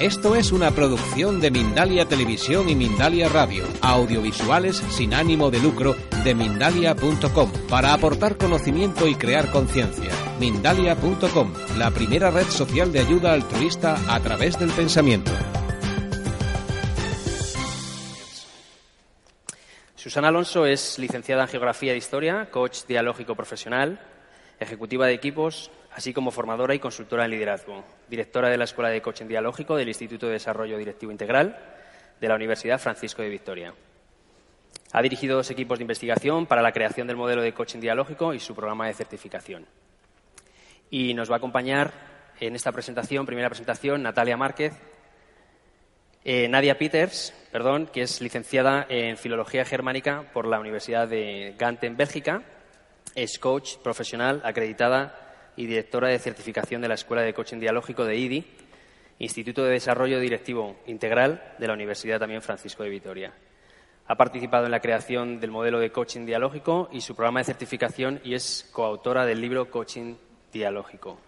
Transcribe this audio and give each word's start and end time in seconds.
Esto 0.00 0.36
es 0.36 0.52
una 0.52 0.70
producción 0.70 1.40
de 1.40 1.50
Mindalia 1.50 2.06
Televisión 2.06 2.68
y 2.68 2.76
Mindalia 2.76 3.28
Radio, 3.28 3.64
audiovisuales 3.82 4.76
sin 4.76 5.12
ánimo 5.12 5.50
de 5.50 5.58
lucro 5.58 5.96
de 6.22 6.36
mindalia.com, 6.36 7.50
para 7.68 7.92
aportar 7.94 8.36
conocimiento 8.36 9.08
y 9.08 9.16
crear 9.16 9.50
conciencia. 9.50 10.12
Mindalia.com, 10.38 11.52
la 11.76 11.90
primera 11.90 12.30
red 12.30 12.46
social 12.46 12.92
de 12.92 13.00
ayuda 13.00 13.32
altruista 13.32 13.98
a 14.06 14.20
través 14.20 14.56
del 14.56 14.70
pensamiento. 14.70 15.32
Susana 19.96 20.28
Alonso 20.28 20.64
es 20.64 20.96
licenciada 21.00 21.42
en 21.42 21.48
Geografía 21.48 21.92
e 21.94 21.96
Historia, 21.96 22.48
coach 22.52 22.84
dialógico 22.86 23.34
profesional, 23.34 23.98
ejecutiva 24.60 25.08
de 25.08 25.14
equipos, 25.14 25.72
así 25.98 26.12
como 26.12 26.30
formadora 26.30 26.76
y 26.76 26.78
consultora 26.78 27.24
en 27.24 27.32
liderazgo, 27.32 27.82
directora 28.08 28.48
de 28.48 28.56
la 28.56 28.62
Escuela 28.62 28.88
de 28.88 29.02
Coaching 29.02 29.26
Dialógico 29.26 29.74
del 29.74 29.88
Instituto 29.88 30.26
de 30.26 30.34
Desarrollo 30.34 30.78
Directivo 30.78 31.10
Integral 31.10 31.58
de 32.20 32.28
la 32.28 32.36
Universidad 32.36 32.78
Francisco 32.78 33.20
de 33.20 33.28
Victoria. 33.28 33.74
Ha 34.92 35.02
dirigido 35.02 35.38
dos 35.38 35.50
equipos 35.50 35.76
de 35.76 35.82
investigación 35.82 36.46
para 36.46 36.62
la 36.62 36.70
creación 36.70 37.08
del 37.08 37.16
modelo 37.16 37.42
de 37.42 37.52
coaching 37.52 37.80
dialógico 37.80 38.32
y 38.32 38.38
su 38.38 38.54
programa 38.54 38.86
de 38.86 38.94
certificación. 38.94 39.66
Y 40.88 41.14
nos 41.14 41.28
va 41.28 41.34
a 41.34 41.38
acompañar 41.38 41.92
en 42.38 42.54
esta 42.54 42.70
presentación, 42.70 43.26
primera 43.26 43.48
presentación, 43.48 44.00
Natalia 44.00 44.36
Márquez, 44.36 44.74
eh, 46.24 46.46
Nadia 46.46 46.78
Peters, 46.78 47.34
perdón, 47.50 47.88
que 47.92 48.02
es 48.02 48.20
licenciada 48.20 48.86
en 48.88 49.16
Filología 49.16 49.64
Germánica 49.64 50.30
por 50.32 50.46
la 50.46 50.60
Universidad 50.60 51.08
de 51.08 51.56
Gante 51.58 51.88
en 51.88 51.96
Bélgica, 51.96 52.44
es 53.16 53.40
coach 53.40 53.78
profesional 53.78 54.40
acreditada 54.44 55.24
y 55.58 55.66
directora 55.66 56.08
de 56.08 56.20
certificación 56.20 56.80
de 56.80 56.86
la 56.86 56.94
Escuela 56.94 57.22
de 57.22 57.34
Coaching 57.34 57.58
Dialógico 57.58 58.04
de 58.04 58.16
IDI, 58.16 58.46
Instituto 59.18 59.64
de 59.64 59.72
Desarrollo 59.72 60.20
Directivo 60.20 60.76
Integral 60.86 61.56
de 61.58 61.66
la 61.66 61.72
Universidad 61.72 62.20
también 62.20 62.42
Francisco 62.42 62.84
de 62.84 62.90
Vitoria. 62.90 63.34
Ha 64.06 64.14
participado 64.14 64.66
en 64.66 64.70
la 64.70 64.78
creación 64.78 65.40
del 65.40 65.50
modelo 65.50 65.80
de 65.80 65.90
coaching 65.90 66.24
dialógico 66.24 66.88
y 66.92 67.00
su 67.00 67.16
programa 67.16 67.40
de 67.40 67.46
certificación 67.46 68.20
y 68.22 68.34
es 68.34 68.70
coautora 68.72 69.26
del 69.26 69.40
libro 69.40 69.68
Coaching 69.68 70.14
Dialógico. 70.52 71.18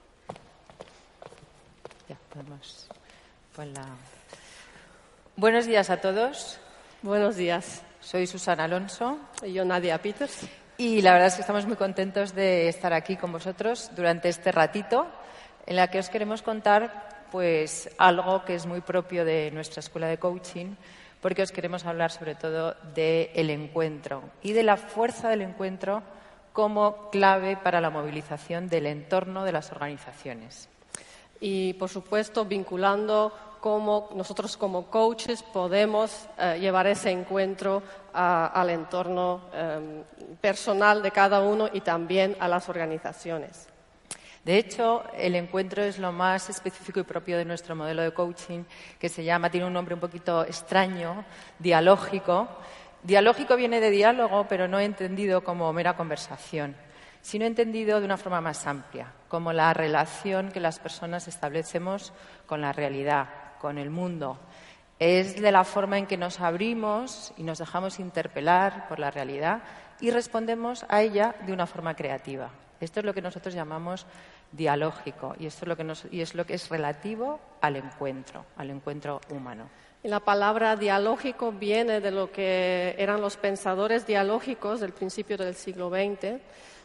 Buenos 5.37 5.67
días 5.67 5.91
a 5.91 6.01
todos. 6.01 6.61
Buenos 7.03 7.35
días. 7.35 7.83
Soy 8.01 8.29
Susana 8.29 8.65
Alonso. 8.65 9.19
Y 9.43 9.55
yo 9.55 9.65
Nadia 9.65 10.01
Peters. 10.01 10.49
Y 10.81 11.03
la 11.03 11.13
verdad 11.13 11.27
es 11.29 11.35
que 11.35 11.43
estamos 11.43 11.67
muy 11.67 11.77
contentos 11.77 12.35
de 12.35 12.67
estar 12.67 12.95
aquí 12.95 13.17
con 13.17 13.31
vosotros 13.31 13.91
durante 13.95 14.31
este 14.31 14.51
ratito 14.51 15.07
en 15.67 15.77
la 15.77 15.89
que 15.89 15.99
os 15.99 16.09
queremos 16.09 16.41
contar 16.41 17.27
pues 17.31 17.91
algo 17.99 18.47
que 18.47 18.55
es 18.55 18.65
muy 18.65 18.81
propio 18.81 19.27
de 19.27 19.51
nuestra 19.51 19.81
escuela 19.81 20.07
de 20.07 20.17
coaching 20.17 20.77
porque 21.21 21.43
os 21.43 21.53
queremos 21.53 21.85
hablar 21.85 22.11
sobre 22.11 22.35
todo 22.35 22.77
del 22.95 23.51
encuentro 23.51 24.23
y 24.43 24.53
de 24.55 24.63
la 24.63 24.79
fuerza 24.79 25.29
del 25.29 25.43
encuentro 25.43 26.03
como 26.55 27.11
clave 27.11 27.59
para 27.59 27.83
la 27.83 27.91
movilización 27.91 28.71
del 28.71 28.87
entorno 28.87 29.45
de 29.45 29.53
las 29.53 29.73
organizaciones. 29.73 30.71
Y, 31.43 31.75
por 31.75 31.91
supuesto, 31.91 32.47
vinculando 32.47 33.35
cómo 33.61 34.09
nosotros 34.15 34.57
como 34.57 34.87
coaches 34.87 35.43
podemos 35.43 36.27
eh, 36.39 36.59
llevar 36.61 36.87
ese 36.87 37.11
encuentro 37.11 37.83
al 38.13 38.71
entorno 38.71 39.43
em, 39.53 40.03
personal 40.41 41.03
de 41.03 41.13
cada 41.13 41.41
uno 41.41 41.69
y 41.73 41.81
también 41.81 42.37
a 42.41 42.49
las 42.49 42.69
organizaciones. 42.69 43.69
De 44.45 44.57
hecho, 44.57 45.05
el 45.17 45.35
encuentro 45.35 45.83
es 45.83 45.99
lo 45.99 46.13
más 46.13 46.49
específico 46.49 46.99
y 46.99 47.05
propio 47.05 47.37
de 47.37 47.45
nuestro 47.45 47.77
modelo 47.77 48.03
de 48.03 48.15
coaching, 48.15 48.65
que 48.99 49.11
se 49.11 49.23
llama, 49.23 49.51
tiene 49.51 49.67
un 49.67 49.73
nombre 49.73 49.95
un 49.95 50.01
poquito 50.01 50.45
extraño, 50.45 51.25
dialógico. 51.59 52.49
Dialógico 53.03 53.55
viene 53.57 53.81
de 53.81 53.91
diálogo, 53.91 54.47
pero 54.49 54.67
no 54.67 54.81
entendido 54.81 55.45
como 55.45 55.71
mera 55.75 55.95
conversación, 55.95 56.75
sino 57.21 57.45
entendido 57.45 58.01
de 58.01 58.07
una 58.07 58.17
forma 58.17 58.41
más 58.41 58.67
amplia, 58.67 59.13
como 59.29 59.53
la 59.53 59.75
relación 59.75 60.51
que 60.51 60.61
las 60.61 60.79
personas 60.79 61.29
establecemos 61.29 62.15
con 62.47 62.63
la 62.63 62.73
realidad, 62.73 63.29
con 63.61 63.79
el 63.79 63.91
mundo. 63.91 64.39
Es 64.99 65.41
de 65.41 65.53
la 65.53 65.65
forma 65.65 65.99
en 65.99 66.07
que 66.07 66.17
nos 66.17 66.41
abrimos 66.41 67.33
y 67.37 67.43
nos 67.43 67.59
dejamos 67.59 68.01
interpelar 68.01 68.89
por 68.89 68.99
la 68.99 69.11
realidad 69.11 69.63
y 70.01 70.11
respondemos 70.11 70.85
a 70.89 71.03
ella 71.03 71.35
de 71.47 71.53
una 71.53 71.67
forma 71.67 71.95
creativa. 71.95 72.51
Esto 72.81 73.01
es 73.01 73.07
lo 73.07 73.15
que 73.15 73.23
nosotros 73.23 73.55
llamamos 73.55 74.07
dialógico 74.53 75.35
y 75.39 75.47
esto 75.47 75.65
es 75.65 75.69
lo 75.69 75.77
que, 75.77 75.87
y 76.11 76.21
es, 76.21 76.35
es 76.35 76.69
relativo 76.69 77.39
al 77.61 77.77
encuentro, 77.77 78.47
al 78.57 78.71
encuentro 78.71 79.21
humano. 79.31 79.69
la 80.03 80.21
palabra 80.21 80.77
dialógico 80.77 81.53
viene 81.53 82.01
de 82.01 82.11
lo 82.11 82.33
que 82.33 82.95
eran 82.99 83.21
los 83.21 83.37
pensadores 83.37 84.07
dialógicos 84.07 84.81
del 84.81 84.93
principio 84.93 85.37
del 85.37 85.55
siglo 85.55 85.91
XX, 85.91 86.41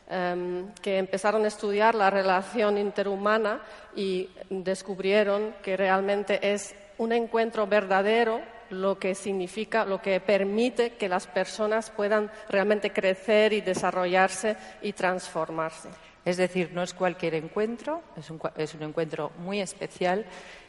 em, 0.07 0.71
que 0.81 0.97
empezaron 0.97 1.45
a 1.45 1.47
estudiar 1.47 1.95
la 1.95 2.09
relación 2.09 2.77
interhumana 2.77 3.61
y 3.95 4.29
descubrieron 4.49 5.55
que 5.63 5.77
realmente 5.77 6.39
es 6.53 6.75
un 6.97 7.11
encuentro 7.11 7.67
verdadero 7.67 8.41
lo 8.69 8.97
que 8.97 9.15
significa, 9.15 9.85
lo 9.85 10.01
que 10.01 10.19
permite 10.19 10.91
que 10.91 11.09
las 11.09 11.27
personas 11.27 11.89
puedan 11.89 12.31
realmente 12.49 12.91
crecer 12.91 13.53
y 13.53 13.61
desarrollarse 13.61 14.55
y 14.81 14.93
transformarse. 14.93 15.89
Es 16.23 16.37
decir, 16.37 16.71
no 16.73 16.81
es 16.81 16.93
cualquier 16.93 17.35
encuentro, 17.35 18.01
es 18.17 18.29
un, 18.31 18.39
encuentro 18.81 19.31
muy 19.37 19.61
especial 19.61 20.25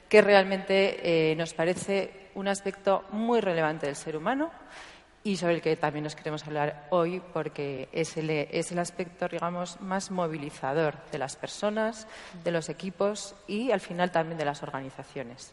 que 0.09 0.21
realmente 0.21 1.31
eh, 1.33 1.35
nos 1.37 1.55
parece 1.55 2.29
un 2.35 2.49
aspecto 2.49 3.05
muy 3.11 3.41
relevante 3.41 3.87
del 3.87 3.97
ser 3.97 4.17
humano 4.17 4.51
y 5.27 5.37
sobre 5.37 5.55
el 5.55 5.61
que 5.61 5.75
también 5.75 6.05
nos 6.05 6.15
queremos 6.15 6.47
hablar 6.47 6.87
hoy 6.91 7.21
porque 7.33 7.89
es 7.91 8.17
el, 8.17 8.31
es 8.31 8.71
el 8.71 8.79
aspecto, 8.79 9.27
digamos, 9.27 9.81
más 9.81 10.13
movilizador 10.13 10.95
de 11.11 11.19
las 11.19 11.35
personas, 11.35 12.07
de 12.45 12.53
los 12.53 12.69
equipos 12.69 13.35
y, 13.49 13.73
al 13.73 13.81
final, 13.81 14.13
también 14.13 14.39
de 14.39 14.45
las 14.45 14.63
organizaciones. 14.63 15.53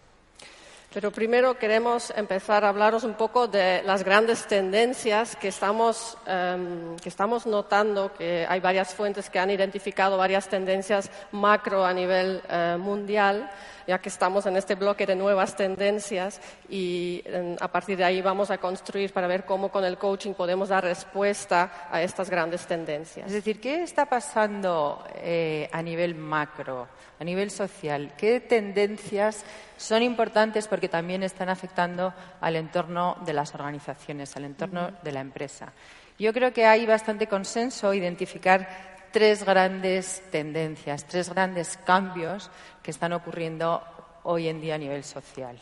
Pero 0.93 1.09
primero 1.09 1.57
queremos 1.57 2.13
empezar 2.15 2.63
a 2.63 2.69
hablaros 2.69 3.03
un 3.03 3.15
poco 3.15 3.47
de 3.47 3.81
las 3.81 4.03
grandes 4.03 4.45
tendencias 4.45 5.35
que 5.35 5.47
estamos, 5.47 6.19
em, 6.27 6.95
que 6.97 7.09
estamos 7.09 7.47
notando, 7.47 8.13
que 8.13 8.45
hay 8.47 8.59
varias 8.59 8.93
fuentes 8.93 9.27
que 9.27 9.39
han 9.39 9.49
identificado 9.49 10.19
varias 10.19 10.47
tendencias 10.49 11.09
macro 11.31 11.83
a 11.83 11.93
nivel 11.93 12.43
eh, 12.47 12.77
mundial 12.79 13.49
ya 13.87 13.99
que 13.99 14.09
estamos 14.09 14.45
en 14.45 14.57
este 14.57 14.75
bloque 14.75 15.05
de 15.05 15.15
nuevas 15.15 15.55
tendencias 15.55 16.39
y 16.69 17.23
a 17.59 17.67
partir 17.67 17.97
de 17.97 18.03
ahí 18.03 18.21
vamos 18.21 18.51
a 18.51 18.57
construir 18.57 19.13
para 19.13 19.27
ver 19.27 19.45
cómo 19.45 19.69
con 19.69 19.83
el 19.83 19.97
coaching 19.97 20.33
podemos 20.33 20.69
dar 20.69 20.83
respuesta 20.83 21.87
a 21.91 22.01
estas 22.01 22.29
grandes 22.29 22.65
tendencias. 22.65 23.27
Es 23.27 23.33
decir, 23.33 23.59
¿qué 23.59 23.83
está 23.83 24.05
pasando 24.05 25.03
eh, 25.15 25.69
a 25.71 25.81
nivel 25.81 26.15
macro, 26.15 26.87
a 27.19 27.23
nivel 27.23 27.51
social? 27.51 28.13
¿Qué 28.17 28.39
tendencias 28.39 29.43
son 29.77 30.03
importantes 30.03 30.67
porque 30.67 30.89
también 30.89 31.23
están 31.23 31.49
afectando 31.49 32.13
al 32.41 32.55
entorno 32.55 33.17
de 33.25 33.33
las 33.33 33.53
organizaciones, 33.53 34.35
al 34.35 34.45
entorno 34.45 34.91
de 35.01 35.11
la 35.11 35.21
empresa? 35.21 35.73
Yo 36.19 36.31
creo 36.31 36.53
que 36.53 36.65
hay 36.65 36.85
bastante 36.85 37.27
consenso 37.27 37.93
identificar 37.93 38.92
tres 39.13 39.45
grandes 39.45 40.23
tendencias, 40.31 41.05
tres 41.05 41.29
grandes 41.29 41.77
cambios 41.85 42.49
que 42.81 42.91
están 42.91 43.13
ocurriendo 43.13 43.81
hoy 44.23 44.49
en 44.49 44.59
día 44.59 44.75
a 44.75 44.79
nivel 44.79 45.03
social. 45.03 45.57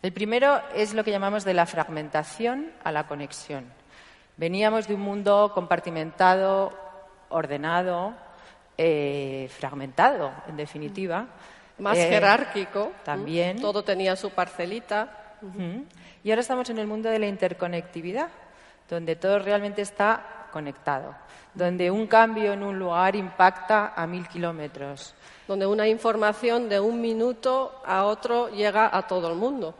El 0.00 0.12
primero 0.12 0.60
es 0.74 0.94
lo 0.94 1.04
que 1.04 1.10
llamamos 1.10 1.44
de 1.44 1.52
la 1.54 1.66
fragmentación 1.66 2.72
a 2.82 2.90
la 2.90 3.06
conexión. 3.06 3.66
Veníamos 4.38 4.88
de 4.88 4.94
un 4.94 5.02
mundo 5.02 5.52
compartimentado, 5.54 6.72
ordenado, 7.28 8.14
eh, 8.78 9.50
fragmentado, 9.50 10.32
en 10.48 10.56
definitiva. 10.56 11.26
Más 11.78 11.98
eh, 11.98 12.08
jerárquico. 12.08 12.92
También. 13.04 13.60
Todo 13.60 13.84
tenía 13.84 14.16
su 14.16 14.30
parcelita. 14.30 15.36
Y 16.24 16.30
ahora 16.30 16.40
estamos 16.40 16.70
en 16.70 16.78
el 16.78 16.86
mundo 16.86 17.10
de 17.10 17.18
la 17.18 17.26
interconectividad, 17.26 18.30
donde 18.88 19.14
todo 19.14 19.38
realmente 19.40 19.82
está 19.82 20.37
conectado, 20.50 21.14
donde 21.54 21.90
un 21.90 22.06
cambio 22.06 22.52
en 22.52 22.62
un 22.62 22.78
lugar 22.78 23.16
impacta 23.16 23.92
a 23.94 24.06
mil 24.06 24.26
kilómetros. 24.28 25.14
Donde 25.46 25.66
una 25.66 25.88
información 25.88 26.68
de 26.68 26.80
un 26.80 27.00
minuto 27.00 27.80
a 27.84 28.04
otro 28.04 28.48
llega 28.50 28.94
a 28.96 29.06
todo 29.06 29.30
el 29.30 29.36
mundo. 29.36 29.74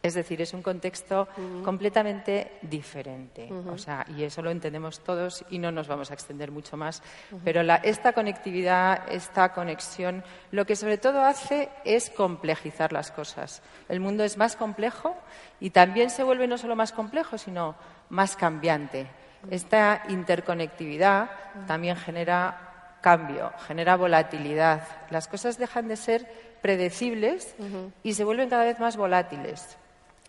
Es 0.00 0.14
decir, 0.14 0.40
es 0.40 0.54
un 0.54 0.62
contexto 0.62 1.26
completamente 1.64 2.52
diferente. 2.62 3.50
O 3.68 3.76
sea, 3.76 4.06
y 4.16 4.22
eso 4.22 4.42
lo 4.42 4.50
entendemos 4.50 5.00
todos 5.00 5.44
y 5.50 5.58
no 5.58 5.72
nos 5.72 5.88
vamos 5.88 6.10
a 6.10 6.14
extender 6.14 6.52
mucho 6.52 6.76
más. 6.76 7.02
Pero 7.44 7.62
esta 7.82 8.12
conectividad, 8.12 9.10
esta 9.10 9.52
conexión, 9.52 10.22
lo 10.52 10.64
que 10.66 10.76
sobre 10.76 10.98
todo 10.98 11.22
hace 11.22 11.68
es 11.84 12.10
complejizar 12.10 12.92
las 12.92 13.10
cosas. 13.10 13.60
El 13.88 13.98
mundo 13.98 14.22
es 14.22 14.36
más 14.36 14.54
complejo 14.54 15.16
y 15.58 15.70
también 15.70 16.10
se 16.10 16.22
vuelve 16.22 16.46
no 16.46 16.58
solo 16.58 16.76
más 16.76 16.92
complejo, 16.92 17.36
sino 17.36 17.74
más 18.08 18.36
cambiante. 18.36 19.08
Esta 19.50 20.02
interconectividad 20.08 21.30
también 21.66 21.96
genera 21.96 22.96
cambio, 23.00 23.52
genera 23.66 23.96
volatilidad. 23.96 24.82
Las 25.10 25.28
cosas 25.28 25.58
dejan 25.58 25.88
de 25.88 25.96
ser 25.96 26.26
predecibles 26.60 27.54
y 28.02 28.14
se 28.14 28.24
vuelven 28.24 28.50
cada 28.50 28.64
vez 28.64 28.78
más 28.80 28.96
volátiles. 28.96 29.76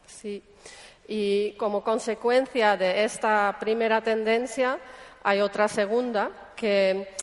Sí. 0.06 0.44
Y 1.08 1.54
como 1.54 1.84
consecuencia 1.84 2.78
de 2.78 3.04
esta 3.04 3.58
primera 3.60 4.02
tendencia, 4.02 4.78
hay 5.24 5.42
otra 5.42 5.68
segunda, 5.68 6.30
que 6.56 7.16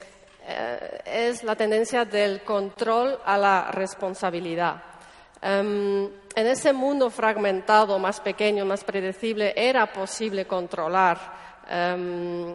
eh, 0.44 1.02
es 1.04 1.44
la 1.44 1.54
tendencia 1.54 2.04
del 2.04 2.42
control 2.42 3.18
a 3.24 3.38
la 3.38 3.70
responsabilidad. 3.70 4.82
Em, 5.40 6.10
en 6.34 6.46
ese 6.46 6.72
mundo 6.72 7.10
fragmentado, 7.10 7.98
más 7.98 8.20
pequeño, 8.20 8.64
más 8.64 8.82
predecible, 8.82 9.54
era 9.56 9.86
posible 9.92 10.46
controlar 10.46 11.45
em, 11.68 12.54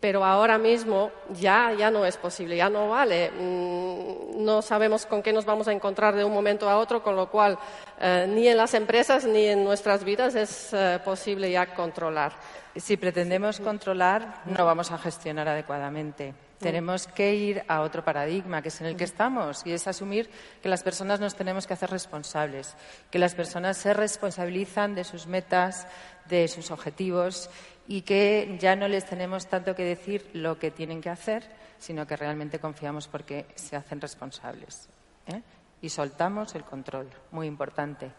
pero 0.00 0.24
ahora 0.24 0.58
mismo 0.58 1.10
ya, 1.30 1.72
ya 1.76 1.90
no 1.90 2.04
es 2.04 2.16
posible, 2.16 2.56
ya 2.56 2.70
no 2.70 2.90
vale. 2.90 3.30
Mm, 3.32 4.44
no 4.44 4.62
sabemos 4.62 5.06
con 5.06 5.22
qué 5.22 5.32
nos 5.32 5.44
vamos 5.44 5.66
a 5.66 5.72
encontrar 5.72 6.14
de 6.14 6.24
un 6.24 6.32
momento 6.32 6.68
a 6.68 6.78
otro, 6.78 7.02
con 7.02 7.16
lo 7.16 7.28
cual 7.28 7.58
eh, 8.00 8.26
ni 8.28 8.46
en 8.46 8.56
las 8.56 8.74
empresas 8.74 9.24
ni 9.24 9.46
en 9.46 9.64
nuestras 9.64 10.04
vidas 10.04 10.36
es 10.36 10.72
eh, 10.72 11.00
posible 11.04 11.50
ya 11.50 11.74
controlar. 11.74 12.32
Si 12.76 12.96
pretendemos 12.96 13.58
controlar, 13.58 14.42
no 14.44 14.64
vamos 14.64 14.92
a 14.92 14.98
gestionar 14.98 15.48
adecuadamente. 15.48 16.47
Tenemos 16.58 17.06
que 17.06 17.34
ir 17.34 17.62
a 17.68 17.82
otro 17.82 18.04
paradigma, 18.04 18.62
que 18.62 18.68
es 18.68 18.80
en 18.80 18.88
el 18.88 18.96
que 18.96 19.04
estamos, 19.04 19.64
y 19.64 19.72
es 19.72 19.86
asumir 19.86 20.28
que 20.60 20.68
las 20.68 20.82
personas 20.82 21.20
nos 21.20 21.36
tenemos 21.36 21.66
que 21.66 21.74
hacer 21.74 21.90
responsables, 21.90 22.74
que 23.10 23.18
las 23.18 23.34
personas 23.34 23.76
se 23.76 23.94
responsabilizan 23.94 24.94
de 24.94 25.04
sus 25.04 25.26
metas, 25.26 25.86
de 26.28 26.48
sus 26.48 26.70
objetivos 26.70 27.48
y 27.86 28.02
que 28.02 28.56
ya 28.60 28.76
no 28.76 28.88
les 28.88 29.06
tenemos 29.06 29.46
tanto 29.46 29.74
que 29.74 29.84
decir 29.84 30.28
lo 30.34 30.58
que 30.58 30.70
tienen 30.70 31.00
que 31.00 31.10
hacer, 31.10 31.44
sino 31.78 32.06
que 32.06 32.16
realmente 32.16 32.58
confiamos 32.58 33.08
porque 33.08 33.46
se 33.54 33.76
hacen 33.76 34.00
responsables. 34.00 34.88
¿eh? 35.26 35.40
Y 35.80 35.88
soltamos 35.88 36.54
el 36.56 36.64
control, 36.64 37.08
muy 37.30 37.46
importante. 37.46 38.10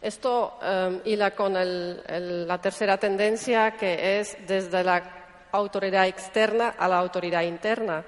Esto 0.00 0.58
y 1.04 1.14
em, 1.14 1.30
con 1.36 1.54
la 1.54 2.60
tercera 2.60 2.96
tendencia, 2.98 3.72
que 3.72 4.20
es 4.20 4.36
desde 4.46 4.84
la 4.84 5.21
autoridad 5.52 6.06
externa 6.06 6.74
a 6.78 6.88
la 6.88 6.98
autoridad 6.98 7.42
interna. 7.42 8.04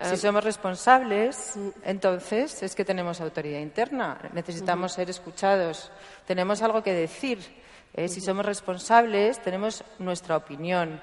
Si 0.00 0.14
em, 0.14 0.16
somos 0.16 0.44
responsables, 0.44 1.54
entonces 1.84 2.62
es 2.62 2.74
que 2.74 2.84
tenemos 2.84 3.20
autoridad 3.20 3.60
interna. 3.60 4.18
Necesitamos 4.32 4.92
ser 4.92 5.10
escuchados. 5.10 5.90
Tenemos 6.26 6.62
algo 6.62 6.82
que 6.82 6.92
decir 6.92 7.38
¿eh? 7.96 8.08
Si 8.08 8.20
somos 8.20 8.44
responsables, 8.44 9.40
tenemos 9.40 9.82
nuestra 9.98 10.36
opinión 10.36 11.00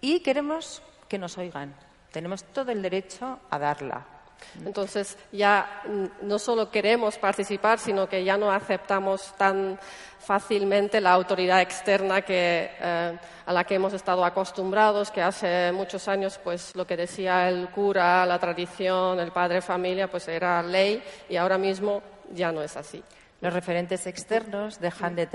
y 0.00 0.20
queremos 0.20 0.82
que 1.08 1.18
nos 1.18 1.36
oigan. 1.36 1.74
Tenemos 2.12 2.44
todo 2.44 2.70
el 2.70 2.80
derecho 2.80 3.40
a 3.50 3.58
darla. 3.58 4.17
Entonces 4.64 5.16
ya 5.32 5.82
no 6.22 6.38
solo 6.38 6.70
queremos 6.70 7.18
participar, 7.18 7.78
sino 7.78 8.08
que 8.08 8.24
ya 8.24 8.36
no 8.36 8.50
aceptamos 8.50 9.34
tan 9.36 9.78
fácilmente 10.18 11.00
la 11.00 11.12
autoridad 11.12 11.60
externa 11.60 12.22
que, 12.22 12.70
eh, 12.78 13.18
a 13.46 13.52
la 13.52 13.64
que 13.64 13.76
hemos 13.76 13.92
estado 13.92 14.24
acostumbrados, 14.24 15.10
que 15.10 15.22
hace 15.22 15.72
muchos 15.72 16.08
años 16.08 16.38
pues 16.42 16.74
lo 16.76 16.86
que 16.86 16.96
decía 16.96 17.48
el 17.48 17.68
cura, 17.70 18.26
la 18.26 18.38
tradición, 18.38 19.20
el 19.20 19.32
padre 19.32 19.62
familia, 19.62 20.10
pues 20.10 20.28
era 20.28 20.62
ley 20.62 21.02
y 21.28 21.36
ahora 21.36 21.56
mismo 21.56 22.02
ya 22.32 22.52
no 22.52 22.62
es 22.62 22.76
así. 22.76 23.02
Los 23.40 23.52
referentes 23.52 24.06
externos 24.08 24.80
dejan 24.80 25.14
de, 25.14 25.26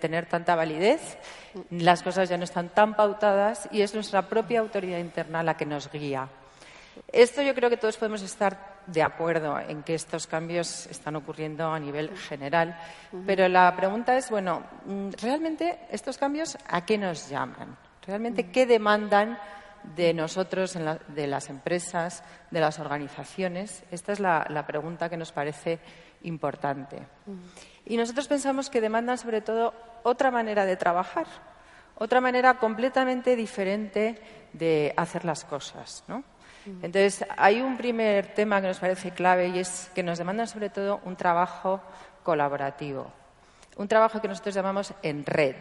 tener 0.00 0.26
tanta 0.26 0.56
validez, 0.56 1.16
las 1.70 2.02
cosas 2.02 2.28
ya 2.28 2.36
no 2.36 2.42
están 2.42 2.68
tan 2.70 2.96
pautadas 2.96 3.68
y 3.70 3.82
es 3.82 3.94
nuestra 3.94 4.22
propia 4.28 4.58
autoridad 4.58 4.98
interna 4.98 5.42
la 5.44 5.56
que 5.56 5.64
nos 5.64 5.90
guía. 5.90 6.28
Esto 7.12 7.42
yo 7.42 7.54
creo 7.54 7.70
que 7.70 7.76
todos 7.76 7.96
podemos 7.96 8.22
estar 8.22 8.82
de 8.86 9.02
acuerdo 9.02 9.58
en 9.58 9.82
que 9.82 9.94
estos 9.94 10.26
cambios 10.26 10.86
están 10.86 11.16
ocurriendo 11.16 11.70
a 11.70 11.78
nivel 11.78 12.16
general, 12.16 12.78
pero 13.26 13.48
la 13.48 13.74
pregunta 13.76 14.16
es, 14.16 14.30
bueno, 14.30 14.62
¿realmente 15.20 15.78
estos 15.90 16.18
cambios 16.18 16.58
a 16.68 16.84
qué 16.84 16.98
nos 16.98 17.28
llaman? 17.28 17.76
¿Realmente 18.06 18.50
qué 18.50 18.66
demandan 18.66 19.38
de 19.96 20.12
nosotros, 20.14 20.78
de 21.08 21.26
las 21.26 21.48
empresas, 21.48 22.22
de 22.50 22.60
las 22.60 22.78
organizaciones? 22.78 23.84
Esta 23.90 24.12
es 24.12 24.20
la 24.20 24.64
pregunta 24.66 25.08
que 25.08 25.16
nos 25.16 25.32
parece 25.32 25.80
importante. 26.24 26.98
Y 27.86 27.96
nosotros 27.96 28.28
pensamos 28.28 28.70
que 28.70 28.80
demandan 28.80 29.18
sobre 29.18 29.40
todo 29.40 29.72
otra 30.02 30.30
manera 30.30 30.66
de 30.66 30.76
trabajar, 30.76 31.26
otra 31.96 32.20
manera 32.20 32.58
completamente 32.58 33.36
diferente 33.36 34.18
de 34.52 34.92
hacer 34.96 35.24
las 35.24 35.44
cosas. 35.44 36.04
¿no? 36.08 36.24
Entonces, 36.66 37.24
hay 37.36 37.60
un 37.60 37.76
primer 37.76 38.34
tema 38.34 38.60
que 38.60 38.68
nos 38.68 38.78
parece 38.78 39.10
clave 39.10 39.48
y 39.48 39.58
es 39.58 39.90
que 39.94 40.02
nos 40.02 40.18
demandan 40.18 40.46
sobre 40.46 40.70
todo 40.70 41.00
un 41.04 41.16
trabajo 41.16 41.80
colaborativo, 42.22 43.12
un 43.76 43.88
trabajo 43.88 44.20
que 44.20 44.28
nosotros 44.28 44.54
llamamos 44.54 44.94
en 45.02 45.26
red. 45.26 45.56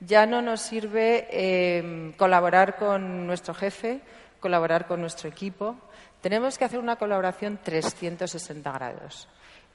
Ya 0.00 0.26
no 0.26 0.42
nos 0.42 0.60
sirve 0.60 1.28
em, 1.30 2.12
colaborar 2.14 2.76
con 2.76 3.26
nuestro 3.26 3.54
jefe, 3.54 4.00
colaborar 4.40 4.86
con 4.86 5.00
nuestro 5.00 5.28
equipo. 5.28 5.76
Tenemos 6.20 6.58
que 6.58 6.64
hacer 6.64 6.80
una 6.80 6.96
colaboración 6.96 7.60
360 7.62 8.72
grados. 8.72 9.28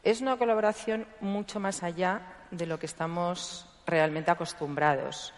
Es 0.03 0.21
una 0.21 0.37
colaboración 0.37 1.07
mucho 1.21 1.59
más 1.59 1.83
allá 1.83 2.21
de 2.51 2.65
lo 2.65 2.79
que 2.79 2.85
estamos 2.85 3.67
realmente 3.85 4.31
acostumbrados. 4.31 5.33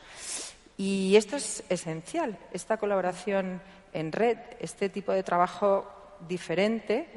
Y 0.78 1.16
esto 1.16 1.36
es 1.36 1.64
esencial, 1.70 2.38
esta 2.54 2.78
colaboración 2.78 3.62
en 3.94 4.12
red, 4.12 4.38
este 4.60 4.90
tipo 4.90 5.12
de 5.12 5.24
trabajo 5.24 5.88
diferente 6.28 7.10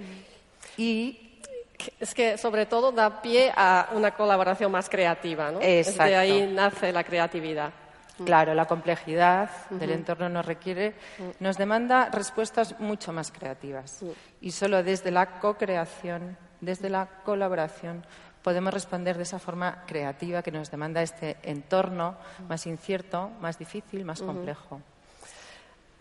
y 0.76 1.40
es 2.00 2.14
que 2.14 2.38
sobre 2.38 2.66
todo 2.66 2.92
da 2.92 3.20
pie 3.20 3.52
a 3.54 3.90
una 3.92 4.12
colaboración 4.12 4.72
más 4.72 4.88
creativa, 4.88 5.50
¿no? 5.50 5.58
Desde 5.58 6.16
ahí 6.16 6.50
nace 6.52 6.92
la 6.92 7.04
creatividad. 7.04 7.72
Claro, 8.24 8.54
la 8.54 8.66
complejidad 8.66 9.50
del 9.70 9.90
entorno 9.90 10.28
nos 10.28 10.46
requiere, 10.46 10.94
nos 11.40 11.58
demanda 11.58 12.10
respuestas 12.10 12.78
mucho 12.78 13.12
más 13.12 13.32
creativas. 13.32 14.04
Y 14.40 14.52
solo 14.52 14.84
desde 14.84 15.10
la 15.10 15.40
co-creación 15.40 16.36
desde 16.64 16.88
la 16.88 17.06
colaboración 17.24 18.04
podemos 18.42 18.72
responder 18.72 19.16
de 19.16 19.22
esa 19.22 19.38
forma 19.38 19.84
creativa 19.86 20.42
que 20.42 20.50
nos 20.50 20.70
demanda 20.70 21.02
este 21.02 21.36
entorno 21.42 22.16
más 22.48 22.66
incierto, 22.66 23.30
más 23.40 23.58
difícil, 23.58 24.04
más 24.04 24.20
complejo. 24.20 24.80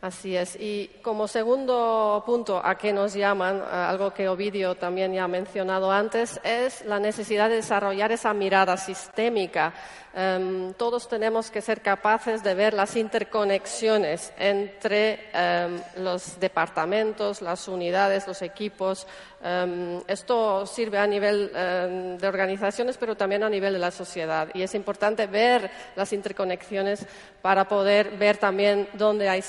Así 0.04 0.36
es. 0.36 0.58
Y 0.60 0.90
como 1.02 1.30
segundo 1.30 2.22
punto 2.26 2.60
a 2.62 2.78
qué 2.78 2.92
nos 2.92 3.14
llaman, 3.14 3.62
algo 3.62 4.14
que 4.14 4.28
Ovidio 4.28 4.76
también 4.76 5.14
ya 5.14 5.24
ha 5.24 5.28
mencionado 5.30 5.90
antes, 5.90 6.42
es 6.44 6.84
la 6.84 7.00
necesidad 7.00 7.48
de 7.48 7.56
desarrollar 7.56 8.12
esa 8.12 8.34
mirada 8.34 8.76
sistémica 8.76 9.74
Em, 10.16 10.74
todos 10.76 11.10
tenemos 11.10 11.50
que 11.50 11.60
ser 11.60 11.82
capaces 11.82 12.44
de 12.44 12.54
ver 12.54 12.76
las 12.76 12.96
interconexiones 12.96 14.32
entre 14.38 15.32
em, 15.34 15.82
los 15.98 16.40
departamentos, 16.40 17.42
las 17.42 17.68
unidades, 17.68 18.28
los 18.28 18.44
equipos. 18.44 19.08
Em, 19.42 20.00
esto 20.08 20.68
sirve 20.68 21.00
a 21.00 21.08
nivel 21.08 21.52
de 21.52 22.28
organizaciones, 22.28 22.98
pero 22.98 23.18
también 23.18 23.44
a 23.44 23.50
nivel 23.50 23.74
de 23.74 23.80
la 23.80 23.90
sociedad. 23.90 24.50
Y 24.54 24.62
es 24.62 24.76
importante 24.76 25.26
ver 25.26 25.70
las 25.96 26.14
interconexiones 26.14 27.06
para 27.42 27.68
poder 27.68 28.12
ver 28.12 28.38
también 28.38 28.88
dónde 28.94 29.28
hay 29.28 29.42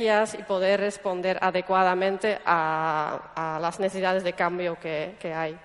y 0.00 0.42
poder 0.42 0.80
responder 0.80 1.38
adecuadamente 1.40 2.38
a, 2.44 3.58
las 3.60 3.80
necesidades 3.80 4.24
de 4.24 4.32
cambio 4.32 4.78
que 4.80 5.34
hay. 5.34 5.58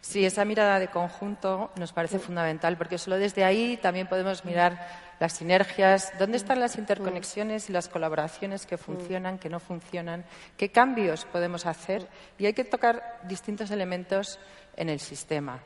Sí, 0.00 0.24
esa 0.24 0.46
mirada 0.46 0.78
de 0.78 0.88
conjunto 0.88 1.70
nos 1.76 1.92
parece 1.92 2.18
fundamental 2.18 2.78
porque 2.78 2.96
solo 2.96 3.18
desde 3.18 3.44
ahí 3.44 3.76
también 3.76 4.06
podemos 4.06 4.46
mirar 4.46 5.10
las 5.20 5.34
sinergias, 5.34 6.14
dónde 6.18 6.38
están 6.38 6.58
las 6.58 6.78
interconexiones 6.78 7.68
y 7.68 7.72
las 7.74 7.90
colaboraciones 7.90 8.64
que 8.64 8.78
funcionan, 8.78 9.38
que 9.38 9.50
no 9.50 9.60
funcionan, 9.60 10.24
qué 10.56 10.70
cambios 10.70 11.26
podemos 11.26 11.66
hacer 11.66 12.08
y 12.38 12.46
hay 12.46 12.54
que 12.54 12.64
tocar 12.64 13.20
distintos 13.24 13.70
elementos 13.70 14.38
en 14.74 14.88
el 14.88 15.00
sistema. 15.00 15.60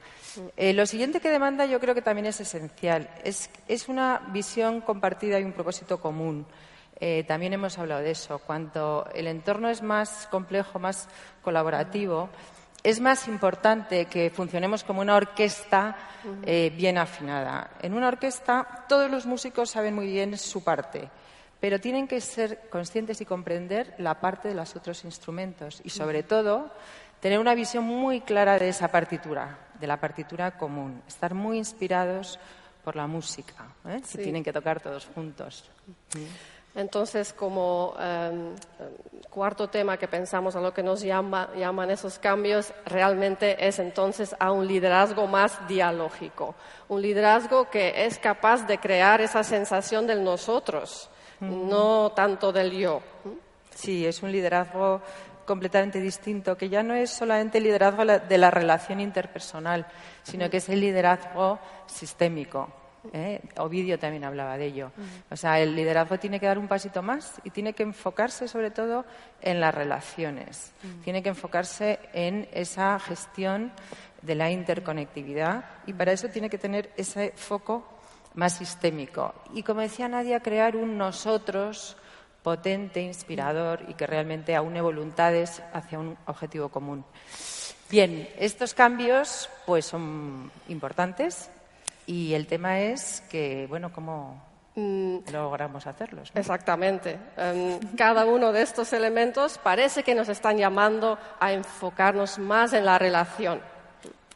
Eh, 0.56 0.72
lo 0.72 0.84
siguiente 0.86 1.20
que 1.20 1.30
demanda 1.30 1.66
yo 1.66 1.78
creo 1.78 1.94
que 1.94 2.02
también 2.02 2.26
es 2.26 2.40
esencial. 2.40 3.08
Es, 3.22 3.48
es 3.68 3.88
una 3.88 4.20
visión 4.32 4.80
compartida 4.80 5.38
y 5.38 5.44
un 5.44 5.52
propósito 5.52 6.00
común. 6.00 6.44
Eh, 7.06 7.22
también 7.24 7.52
hemos 7.52 7.78
hablado 7.78 8.00
de 8.00 8.12
eso. 8.12 8.38
Cuanto 8.38 9.06
el 9.14 9.26
entorno 9.26 9.68
es 9.68 9.82
más 9.82 10.26
complejo, 10.30 10.78
más 10.78 11.06
colaborativo, 11.42 12.30
es 12.82 12.98
más 12.98 13.28
importante 13.28 14.06
que 14.06 14.30
funcionemos 14.30 14.84
como 14.84 15.02
una 15.02 15.14
orquesta 15.14 15.98
eh, 16.46 16.72
bien 16.74 16.96
afinada. 16.96 17.72
En 17.82 17.92
una 17.92 18.08
orquesta 18.08 18.86
todos 18.88 19.10
los 19.10 19.26
músicos 19.26 19.68
saben 19.68 19.94
muy 19.94 20.06
bien 20.06 20.38
su 20.38 20.64
parte, 20.64 21.10
pero 21.60 21.78
tienen 21.78 22.08
que 22.08 22.22
ser 22.22 22.70
conscientes 22.70 23.20
y 23.20 23.26
comprender 23.26 23.94
la 23.98 24.18
parte 24.18 24.48
de 24.48 24.54
los 24.54 24.74
otros 24.74 25.04
instrumentos 25.04 25.82
y, 25.84 25.90
sobre 25.90 26.22
todo, 26.22 26.72
tener 27.20 27.38
una 27.38 27.54
visión 27.54 27.84
muy 27.84 28.22
clara 28.22 28.58
de 28.58 28.70
esa 28.70 28.88
partitura, 28.88 29.58
de 29.78 29.86
la 29.86 30.00
partitura 30.00 30.56
común, 30.56 31.02
estar 31.06 31.34
muy 31.34 31.58
inspirados 31.58 32.38
por 32.82 32.96
la 32.96 33.06
música, 33.06 33.66
¿eh? 33.88 34.00
si 34.04 34.16
tienen 34.18 34.42
que 34.42 34.54
tocar 34.54 34.80
todos 34.80 35.04
juntos. 35.14 35.70
Entonces, 36.74 37.32
como 37.32 37.94
em, 38.00 38.54
cuarto 39.30 39.68
tema 39.68 39.96
que 39.96 40.08
pensamos 40.08 40.56
a 40.56 40.60
lo 40.60 40.74
que 40.74 40.82
nos 40.82 41.02
llaman 41.02 41.90
esos 41.90 42.18
cambios, 42.18 42.72
realmente 42.84 43.66
es 43.66 43.78
entonces 43.78 44.34
a 44.40 44.50
un 44.50 44.66
liderazgo 44.66 45.28
más 45.28 45.66
dialógico, 45.68 46.56
un 46.88 47.00
liderazgo 47.00 47.70
que 47.70 48.04
es 48.06 48.18
capaz 48.18 48.66
de 48.66 48.78
crear 48.78 49.20
esa 49.20 49.44
sensación 49.44 50.06
del 50.06 50.24
nosotros, 50.24 51.10
no 51.40 52.10
tanto 52.10 52.52
del 52.52 52.72
yo. 52.72 53.02
Sí, 53.72 54.04
es 54.04 54.22
un 54.22 54.32
liderazgo 54.32 55.00
completamente 55.46 56.00
distinto, 56.00 56.56
que 56.56 56.68
ya 56.68 56.82
no 56.82 56.94
es 56.94 57.10
solamente 57.10 57.58
el 57.58 57.64
liderazgo 57.64 58.04
de 58.04 58.38
la 58.38 58.50
relación 58.50 58.98
interpersonal, 58.98 59.86
sino 60.22 60.50
que 60.50 60.56
es 60.56 60.68
el 60.68 60.80
liderazgo 60.80 61.58
sistémico 61.86 62.83
¿eh? 63.12 63.40
Ovidio 63.58 63.98
también 63.98 64.24
hablaba 64.24 64.56
de 64.56 64.66
ello. 64.66 64.92
O 65.30 65.36
sea, 65.36 65.60
el 65.60 65.74
liderazgo 65.74 66.18
tiene 66.18 66.40
que 66.40 66.46
dar 66.46 66.58
un 66.58 66.68
pasito 66.68 67.02
más 67.02 67.40
y 67.44 67.50
tiene 67.50 67.72
que 67.72 67.82
enfocarse 67.82 68.48
sobre 68.48 68.70
todo 68.70 69.04
en 69.42 69.60
las 69.60 69.74
relaciones. 69.74 70.72
Tiene 71.02 71.22
que 71.22 71.28
enfocarse 71.28 71.98
en 72.12 72.48
esa 72.52 72.98
gestión 72.98 73.72
de 74.22 74.34
la 74.34 74.50
interconectividad 74.50 75.64
y 75.86 75.92
para 75.92 76.12
eso 76.12 76.28
tiene 76.28 76.48
que 76.48 76.58
tener 76.58 76.90
ese 76.96 77.32
foco 77.36 77.86
más 78.34 78.56
sistémico. 78.56 79.34
Y 79.52 79.62
como 79.62 79.80
decía 79.80 80.08
Nadia, 80.08 80.40
crear 80.40 80.76
un 80.76 80.98
nosotros 80.98 81.96
potente, 82.42 83.00
inspirador 83.00 83.84
y 83.88 83.94
que 83.94 84.06
realmente 84.06 84.54
aúne 84.54 84.82
voluntades 84.82 85.62
hacia 85.72 85.98
un 85.98 86.16
objetivo 86.26 86.68
común. 86.68 87.04
Bien, 87.90 88.28
estos 88.38 88.74
cambios 88.74 89.48
pues 89.66 89.86
son 89.86 90.50
importantes 90.68 91.50
y 92.06 92.34
el 92.34 92.46
tema 92.46 92.80
es 92.80 93.22
que, 93.30 93.66
bueno, 93.68 93.92
¿cómo 93.92 94.42
mm. 94.74 95.30
logramos 95.32 95.86
hacerlos? 95.86 96.30
Exactamente. 96.34 97.18
Em, 97.36 97.78
cada 97.96 98.26
uno 98.26 98.52
de 98.52 98.62
estos 98.62 98.92
elementos 98.92 99.58
parece 99.58 100.02
que 100.02 100.14
nos 100.14 100.28
están 100.28 100.58
llamando 100.58 101.18
a 101.40 101.52
enfocarnos 101.52 102.38
más 102.38 102.72
en 102.72 102.84
la 102.84 102.98
relación. 102.98 103.60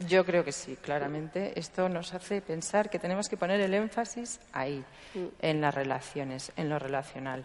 Yo 0.07 0.25
creo 0.25 0.45
que 0.45 0.53
sí, 0.53 0.77
claramente. 0.77 1.59
Esto 1.59 1.89
nos 1.89 2.15
hace 2.15 2.41
pensar 2.41 2.89
que 2.89 2.99
tenemos 2.99 3.29
que 3.29 3.37
poner 3.37 3.61
el 3.61 3.75
énfasis 3.75 4.41
ahí, 4.53 4.85
mm. 5.15 5.27
en 5.41 5.61
las 5.61 5.75
relaciones, 5.75 6.53
en 6.57 6.69
lo 6.69 6.79
relacional, 6.79 7.45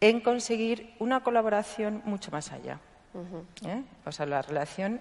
en 0.00 0.20
conseguir 0.20 0.94
una 0.98 1.20
colaboración 1.20 2.02
mucho 2.04 2.30
más 2.30 2.50
allá. 2.52 2.78
¿Eh? 3.66 3.82
O 4.04 4.12
sea, 4.12 4.26
la 4.26 4.42
relación 4.42 5.00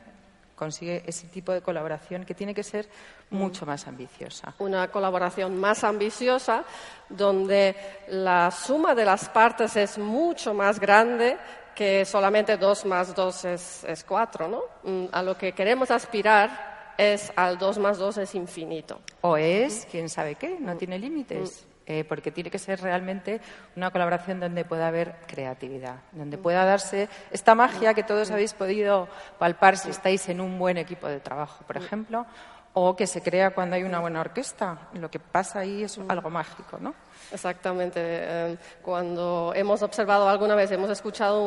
consigue 0.57 1.03
ese 1.05 1.27
tipo 1.27 1.53
de 1.53 1.61
colaboración 1.61 2.25
que 2.25 2.33
tiene 2.33 2.53
que 2.53 2.63
ser 2.63 2.89
mucho 3.29 3.65
más 3.65 3.87
ambiciosa. 3.87 4.53
Una 4.59 4.89
colaboración 4.89 5.55
más 5.57 5.83
ambiciosa 5.83 6.63
donde 7.07 7.75
la 8.09 8.51
suma 8.51 8.95
de 8.95 9.05
las 9.05 9.29
partes 9.29 9.75
es 9.77 9.97
mucho 9.97 10.53
más 10.53 10.79
grande 10.79 11.37
que 11.75 12.05
solamente 12.05 12.57
dos 12.57 12.85
más 12.85 13.13
dos 13.13 13.45
es, 13.45 14.03
cuatro, 14.07 14.47
¿no? 14.47 14.63
Mm, 14.83 15.09
a 15.11 15.21
lo 15.21 15.37
que 15.37 15.51
queremos 15.51 15.91
aspirar 15.91 16.95
es 16.97 17.31
al 17.35 17.59
dos 17.59 17.77
más 17.77 17.99
dos 17.99 18.17
es 18.17 18.33
infinito. 18.33 18.99
O 19.21 19.37
es, 19.37 19.87
quién 19.91 20.09
sabe 20.09 20.33
qué, 20.33 20.57
no 20.59 20.75
tiene 20.75 20.97
límites. 20.97 21.66
Eh, 21.89 22.03
porque 22.03 22.31
tiene 22.31 22.51
que 22.51 22.59
ser 22.59 22.81
realmente 22.81 23.39
una 23.77 23.91
colaboración 23.91 24.41
donde 24.41 24.65
pueda 24.65 24.89
haber 24.89 25.15
creatividad, 25.25 25.95
donde 26.11 26.37
pueda 26.37 26.65
darse 26.65 27.07
esta 27.31 27.55
magia 27.55 27.93
que 27.93 28.03
todos 28.03 28.29
habéis 28.29 28.53
podido 28.53 29.07
palpar 29.39 29.77
si 29.77 29.91
estáis 29.91 30.27
en 30.27 30.41
un 30.41 30.59
buen 30.59 30.77
equipo 30.77 31.07
de 31.07 31.21
trabajo, 31.21 31.63
por 31.65 31.77
ejemplo, 31.77 32.25
o 32.73 32.93
que 32.93 33.07
se 33.07 33.21
crea 33.21 33.51
cuando 33.51 33.77
hay 33.77 33.83
una 33.83 33.99
buena 33.99 34.19
orquesta. 34.19 34.89
Lo 34.95 35.09
que 35.09 35.17
pasa 35.17 35.59
ahí 35.59 35.83
es 35.83 35.97
algo 36.09 36.29
mágico, 36.29 36.77
¿no? 36.77 36.93
Exactamente. 37.31 38.01
Eh, 38.03 38.57
cuando 38.81 39.53
hemos 39.55 39.81
observado 39.81 40.27
alguna 40.27 40.55
vez, 40.55 40.69
hemos 40.71 40.89
escuchado 40.89 41.41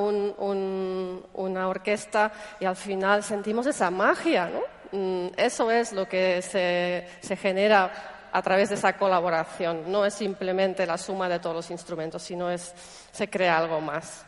una 1.34 1.68
orquesta 1.68 2.32
y 2.58 2.64
al 2.64 2.76
final 2.76 3.22
sentimos 3.22 3.66
esa 3.66 3.90
magia, 3.90 4.48
¿no? 4.48 4.62
Mm, 4.92 5.34
eso 5.36 5.70
es 5.70 5.92
lo 5.92 6.08
que 6.08 6.40
se, 6.40 7.06
se 7.20 7.36
genera 7.36 7.92
a 8.32 8.42
través 8.42 8.68
de 8.68 8.74
esa 8.76 8.96
colaboración. 8.96 9.90
No 9.90 10.04
es 10.04 10.14
simplemente 10.14 10.86
la 10.86 10.98
suma 10.98 11.28
de 11.28 11.38
todos 11.38 11.56
los 11.56 11.70
instrumentos, 11.70 12.22
sino 12.22 12.50
es, 12.50 12.74
se 13.12 13.28
crea 13.28 13.58
algo 13.58 13.80
más. 13.80 14.24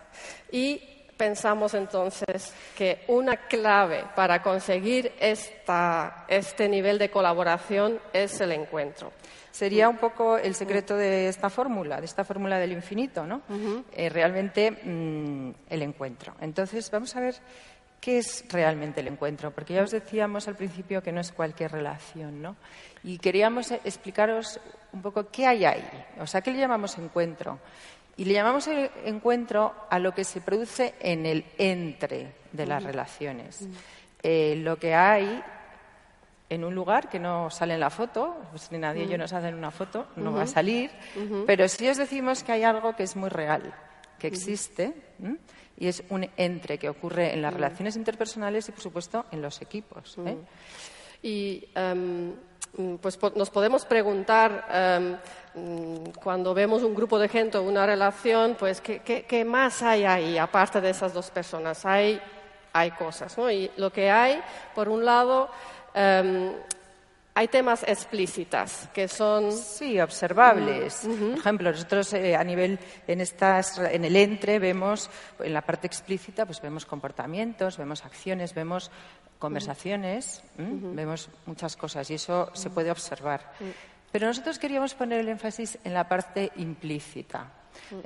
Y 0.50 0.80
pensamos 1.16 1.74
entonces 1.74 2.52
que 2.76 3.04
una 3.08 3.36
clave 3.36 4.04
para 4.16 4.42
conseguir 4.42 5.12
este 5.18 6.68
nivel 6.68 6.98
de 6.98 7.10
colaboración 7.10 8.00
es 8.12 8.40
el 8.40 8.52
encuentro. 8.52 9.12
Sería 9.52 9.88
un 9.88 9.98
poco 9.98 10.38
el 10.38 10.54
secreto 10.54 10.96
de 10.96 11.28
esta 11.28 11.50
fórmula, 11.50 12.00
de 12.00 12.06
esta 12.06 12.24
fórmula 12.24 12.58
del 12.58 12.72
infinito, 12.72 13.26
¿no? 13.26 13.42
Eh, 13.92 14.08
realmente 14.08 14.70
mm, 14.70 15.50
el 15.68 15.82
encuentro. 15.82 16.34
Entonces, 16.40 16.90
vamos 16.90 17.14
a 17.14 17.20
ver 17.20 17.36
qué 18.00 18.18
es 18.18 18.44
realmente 18.50 19.00
el 19.00 19.06
encuentro, 19.06 19.52
porque 19.52 19.74
ya 19.74 19.82
os 19.82 19.92
decíamos 19.92 20.48
al 20.48 20.56
principio 20.56 21.02
que 21.02 21.12
no 21.12 21.20
es 21.20 21.30
cualquier 21.30 21.70
relación, 21.70 22.42
¿no? 22.42 22.56
Y 23.04 23.18
queríamos 23.18 23.70
explicaros 23.70 24.60
un 24.92 25.02
poco 25.02 25.28
qué 25.30 25.46
hay 25.46 25.64
ahí, 25.64 25.88
o 26.20 26.26
sea, 26.26 26.40
qué 26.40 26.52
le 26.52 26.58
llamamos 26.58 26.96
encuentro. 26.98 27.58
Y 28.16 28.24
le 28.24 28.34
llamamos 28.34 28.68
encuentro 29.04 29.74
a 29.88 29.98
lo 29.98 30.12
que 30.12 30.24
se 30.24 30.40
produce 30.40 30.94
en 31.00 31.24
el 31.24 31.44
entre 31.58 32.32
de 32.52 32.66
las 32.66 32.82
relaciones. 32.82 33.66
Eh, 34.22 34.56
lo 34.56 34.76
que 34.76 34.94
hay 34.94 35.42
en 36.52 36.64
un 36.64 36.74
lugar 36.74 37.08
que 37.08 37.18
no 37.18 37.48
sale 37.48 37.74
en 37.74 37.80
la 37.80 37.88
foto, 37.88 38.36
pues 38.50 38.70
ni 38.70 38.78
nadie 38.78 39.04
y 39.04 39.08
yo 39.08 39.16
nos 39.16 39.32
hacen 39.32 39.54
una 39.54 39.70
foto, 39.70 40.08
no 40.16 40.32
va 40.32 40.42
a 40.42 40.46
salir, 40.46 40.90
pero 41.46 41.66
sí 41.66 41.88
os 41.88 41.96
decimos 41.96 42.42
que 42.42 42.52
hay 42.52 42.62
algo 42.62 42.94
que 42.94 43.04
es 43.04 43.16
muy 43.16 43.30
real, 43.30 43.72
que 44.18 44.26
existe, 44.26 44.92
y 45.78 45.86
es 45.86 46.04
un 46.10 46.28
entre 46.36 46.76
que 46.76 46.90
ocurre 46.90 47.32
en 47.32 47.40
las 47.40 47.54
relaciones 47.54 47.96
interpersonales 47.96 48.68
y, 48.68 48.72
por 48.72 48.82
supuesto, 48.82 49.24
en 49.32 49.40
los 49.40 49.62
equipos. 49.62 50.18
¿eh? 50.26 50.36
Y 51.22 51.68
em, 51.74 52.34
pues 53.00 53.18
nos 53.36 53.50
podemos 53.50 53.84
preguntar 53.84 54.66
em, 54.72 55.16
mm, 55.54 56.12
cuando 56.22 56.54
vemos 56.54 56.82
un 56.82 56.94
grupo 56.94 57.18
de 57.18 57.28
gente 57.28 57.58
o 57.58 57.62
una 57.62 57.84
relación, 57.84 58.56
pues 58.58 58.80
¿qué, 58.80 59.44
más 59.46 59.82
hay 59.82 60.04
ahí 60.04 60.38
aparte 60.38 60.80
de 60.80 60.90
esas 60.90 61.12
dos 61.12 61.30
personas? 61.30 61.84
Hay, 61.84 62.20
hay 62.72 62.90
cosas, 62.92 63.36
¿no? 63.36 63.50
Y 63.50 63.70
lo 63.76 63.90
que 63.90 64.10
hay, 64.10 64.40
por 64.74 64.88
un 64.88 65.04
lado, 65.04 65.50
em, 65.92 66.52
hay 67.34 67.48
temas 67.48 67.82
explícitas 67.86 68.88
que 68.92 69.08
son 69.08 69.52
sí 69.52 69.98
observables. 70.00 71.06
Por 71.06 71.38
ejemplo, 71.38 71.70
nosotros 71.70 72.12
eh, 72.12 72.36
a 72.36 72.44
nivel 72.44 72.78
en 73.06 73.20
estas 73.20 73.78
en 73.78 74.04
el 74.04 74.16
entre 74.16 74.58
vemos 74.58 75.08
en 75.38 75.54
la 75.54 75.62
parte 75.62 75.86
explícita 75.86 76.44
pues 76.44 76.60
vemos 76.60 76.84
comportamientos, 76.84 77.78
vemos 77.78 78.04
acciones, 78.04 78.54
vemos 78.54 78.90
conversaciones, 79.38 80.42
vemos 80.56 81.28
muchas 81.46 81.76
cosas 81.76 82.08
y 82.10 82.14
eso 82.14 82.50
se 82.54 82.70
puede 82.70 82.90
observar. 82.90 83.52
Pero 84.12 84.26
nosotros 84.26 84.58
queríamos 84.58 84.94
poner 84.94 85.20
el 85.20 85.28
énfasis 85.28 85.78
en 85.84 85.94
la 85.94 86.06
parte 86.06 86.52
implícita, 86.56 87.50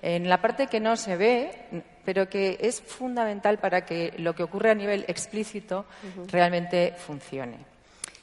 en 0.00 0.28
la 0.28 0.40
parte 0.40 0.68
que 0.68 0.80
no 0.80 0.96
se 0.96 1.16
ve, 1.16 1.84
pero 2.04 2.28
que 2.28 2.56
es 2.60 2.80
fundamental 2.80 3.58
para 3.58 3.84
que 3.84 4.14
lo 4.18 4.34
que 4.34 4.44
ocurre 4.44 4.70
a 4.70 4.74
nivel 4.74 5.04
explícito 5.08 5.84
realmente 6.28 6.94
funcione. 6.96 7.75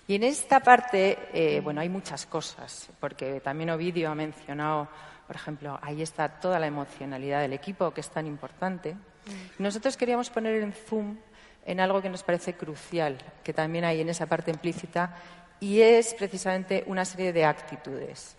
Y 0.08 0.16
en 0.16 0.24
esta 0.24 0.60
parte, 0.60 1.18
eh, 1.34 1.62
bueno, 1.62 1.80
hay 1.82 1.90
muchas 1.90 2.26
cosas, 2.26 2.90
porque 3.00 3.40
también 3.40 3.70
Ovidio 3.70 4.12
ha 4.12 4.16
mencionado, 4.16 4.90
por 5.26 5.36
ejemplo, 5.36 5.80
ahí 5.82 6.02
está 6.02 6.28
toda 6.28 6.60
la 6.60 6.68
emocionalidad 6.68 7.42
del 7.42 7.54
equipo, 7.54 7.92
que 7.92 8.02
es 8.02 8.10
tan 8.10 8.28
importante. 8.28 8.94
Mm. 8.94 9.64
Nosotros 9.64 9.96
queríamos 9.96 10.30
poner 10.30 10.62
en 10.62 10.74
zoom 10.74 11.18
en 11.66 11.80
algo 11.80 12.02
que 12.02 12.10
nos 12.10 12.24
parece 12.24 12.56
crucial, 12.56 13.18
que 13.44 13.54
también 13.54 13.86
hay 13.86 14.02
en 14.02 14.10
esa 14.10 14.26
parte 14.26 14.52
implícita, 14.52 15.16
y 15.60 15.80
es 15.80 16.14
precisamente 16.16 16.84
una 16.88 17.06
serie 17.06 17.32
de 17.32 17.46
actitudes, 17.46 18.36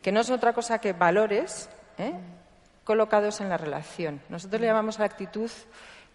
que 0.00 0.12
no 0.12 0.22
son 0.22 0.36
otra 0.36 0.52
cosa 0.52 0.80
que 0.80 0.92
valores 0.92 1.68
¿eh? 1.98 2.12
colocados 2.84 3.40
en 3.40 3.48
la 3.48 3.56
relación. 3.56 4.20
Nosotros 4.28 4.60
le 4.60 4.68
llamamos 4.68 4.96
a 4.96 5.00
la 5.00 5.06
actitud 5.06 5.50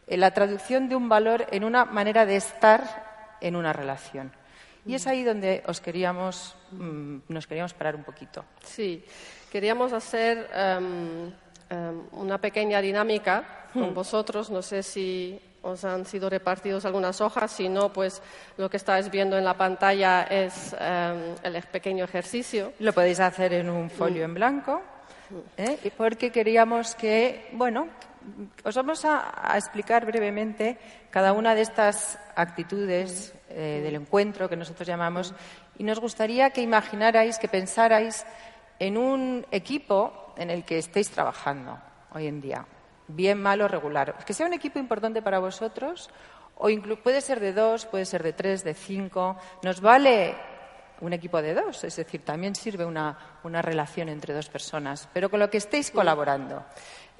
eh, 0.07 0.15
la 0.15 0.31
traducción 0.31 0.87
de 0.87 0.95
un 0.95 1.09
valor 1.09 1.47
en 1.51 1.65
una 1.65 1.83
manera 1.83 2.25
de 2.25 2.37
estar 2.37 3.37
en 3.41 3.57
una 3.57 3.73
relación. 3.73 4.31
Y 4.85 4.95
es 4.95 5.07
ahí 5.07 5.23
donde 5.23 5.63
os 5.65 5.79
queríamos, 5.79 6.55
mm, 6.71 7.17
nos 7.29 7.47
queríamos 7.47 7.73
parar 7.73 7.95
un 7.95 8.03
poquito. 8.03 8.43
Sí, 8.63 9.03
queríamos 9.51 9.93
hacer 9.93 10.49
em, 10.53 11.31
em, 11.69 12.01
una 12.11 12.37
pequeña 12.37 12.81
dinámica 12.81 13.67
con 13.73 13.93
vosotros. 13.93 14.49
No 14.49 14.61
sé 14.61 14.83
si 14.83 15.39
os 15.61 15.85
han 15.85 16.05
sido 16.05 16.29
repartidos 16.29 16.83
algunas 16.85 17.21
hojas, 17.21 17.51
si 17.51 17.69
no, 17.69 17.91
pues 17.93 18.21
lo 18.57 18.69
que 18.69 18.77
estáis 18.77 19.09
viendo 19.09 19.37
en 19.37 19.45
la 19.45 19.55
pantalla 19.55 20.23
es 20.23 20.75
em, 20.77 21.35
el 21.43 21.61
pequeño 21.63 22.03
ejercicio. 22.03 22.73
Lo 22.79 22.91
podéis 22.91 23.21
hacer 23.21 23.53
en 23.53 23.69
un 23.69 23.89
folio 23.89 24.25
en 24.25 24.33
blanco, 24.33 24.81
¿eh? 25.57 25.91
porque 25.97 26.31
queríamos 26.31 26.95
que, 26.95 27.49
bueno, 27.53 27.87
os 28.63 28.75
vamos 28.75 29.05
a, 29.05 29.53
a 29.53 29.57
explicar 29.57 30.05
brevemente 30.05 30.77
cada 31.09 31.33
una 31.33 31.55
de 31.55 31.61
estas 31.61 32.19
actitudes 32.35 33.33
eh, 33.49 33.81
del 33.83 33.95
encuentro 33.95 34.49
que 34.49 34.55
nosotros 34.55 34.87
llamamos 34.87 35.33
y 35.77 35.83
nos 35.83 35.99
gustaría 35.99 36.49
que 36.51 36.61
imaginarais, 36.61 37.37
que 37.37 37.47
pensarais 37.47 38.25
en 38.79 38.97
un 38.97 39.45
equipo 39.51 40.33
en 40.37 40.49
el 40.49 40.63
que 40.63 40.77
estéis 40.77 41.09
trabajando 41.09 41.77
hoy 42.13 42.27
en 42.27 42.41
día, 42.41 42.65
bien, 43.07 43.41
malo, 43.41 43.67
regular. 43.67 44.15
Que 44.25 44.33
sea 44.33 44.47
un 44.47 44.53
equipo 44.53 44.79
importante 44.79 45.21
para 45.21 45.39
vosotros 45.39 46.09
o 46.55 46.67
puede 47.03 47.21
ser 47.21 47.39
de 47.39 47.53
dos, 47.53 47.85
puede 47.85 48.05
ser 48.05 48.23
de 48.23 48.33
tres, 48.33 48.63
de 48.63 48.73
cinco. 48.73 49.37
Nos 49.63 49.81
vale 49.81 50.35
un 51.03 51.13
equipo 51.13 51.41
de 51.41 51.53
dos, 51.53 51.83
es 51.83 51.95
decir, 51.95 52.23
también 52.23 52.55
sirve 52.55 52.85
una, 52.85 53.17
una 53.43 53.61
relación 53.61 54.07
entre 54.09 54.33
dos 54.33 54.49
personas, 54.49 55.09
pero 55.13 55.29
con 55.29 55.39
lo 55.39 55.49
que 55.49 55.57
estéis 55.57 55.91
colaborando. 55.91 56.63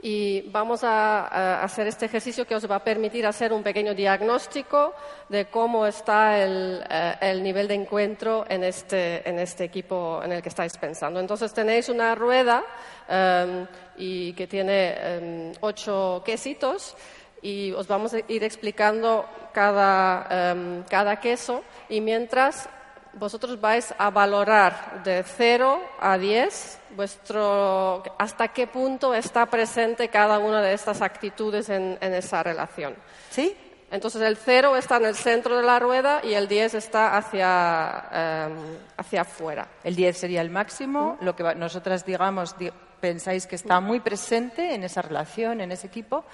Y 0.05 0.41
vamos 0.51 0.83
a, 0.83 1.63
hacer 1.63 1.87
este 1.87 2.07
ejercicio 2.07 2.45
que 2.45 2.55
os 2.55 2.69
va 2.69 2.75
a 2.75 2.83
permitir 2.83 3.25
hacer 3.25 3.53
un 3.53 3.63
pequeño 3.63 3.95
diagnóstico 3.95 4.93
de 5.29 5.45
cómo 5.45 5.87
está 5.87 6.43
el, 6.43 6.83
eh, 6.89 7.39
nivel 7.41 7.69
de 7.69 7.75
encuentro 7.75 8.45
en 8.49 8.65
este, 8.65 9.27
en 9.27 9.39
este, 9.39 9.63
equipo 9.63 10.21
en 10.21 10.33
el 10.33 10.41
que 10.41 10.49
estáis 10.49 10.77
pensando. 10.77 11.21
Entonces 11.21 11.53
tenéis 11.53 11.87
una 11.87 12.15
rueda 12.15 12.65
em, 13.07 13.65
y 13.95 14.33
que 14.33 14.45
tiene 14.45 14.93
em, 14.97 15.53
ocho 15.61 16.21
quesitos 16.25 16.97
y 17.41 17.71
os 17.71 17.87
vamos 17.87 18.13
a 18.13 18.19
ir 18.27 18.43
explicando 18.43 19.25
cada, 19.53 20.51
em, 20.51 20.83
cada 20.83 21.21
queso 21.21 21.63
y 21.87 22.01
mientras 22.01 22.67
vosotros 23.13 23.59
vais 23.59 23.93
a 23.97 24.09
valorar 24.09 25.03
de 25.03 25.23
0 25.23 25.81
a 25.99 26.17
10 26.17 26.79
vuestro, 26.95 28.03
hasta 28.17 28.47
qué 28.49 28.67
punto 28.67 29.13
está 29.13 29.45
presente 29.45 30.09
cada 30.09 30.39
una 30.39 30.61
de 30.61 30.73
estas 30.73 31.01
actitudes 31.01 31.69
en, 31.69 31.97
esa 32.01 32.43
relación. 32.43 32.95
¿Sí? 33.29 33.55
Entonces 33.91 34.21
el 34.23 34.37
0 34.37 34.75
está 34.75 34.97
en 34.97 35.05
el 35.05 35.15
centro 35.15 35.55
de 35.55 35.63
la 35.63 35.79
rueda 35.79 36.21
y 36.23 36.33
el 36.33 36.47
10 36.47 36.73
está 36.75 37.15
hacia, 37.15 38.47
em, 38.47 38.77
hacia 38.97 39.21
afuera. 39.21 39.67
El 39.83 39.95
10 39.95 40.17
sería 40.17 40.41
el 40.41 40.49
máximo, 40.49 41.17
lo 41.21 41.35
que 41.35 41.43
nosotras 41.55 42.03
digamos, 42.03 42.55
pensáis 42.99 43.45
que 43.45 43.55
está 43.55 43.79
muy 43.79 43.99
presente 43.99 44.73
en 44.73 44.83
esa 44.83 45.03
relación, 45.03 45.61
en 45.61 45.71
ese 45.71 45.87
equipo, 45.87 46.25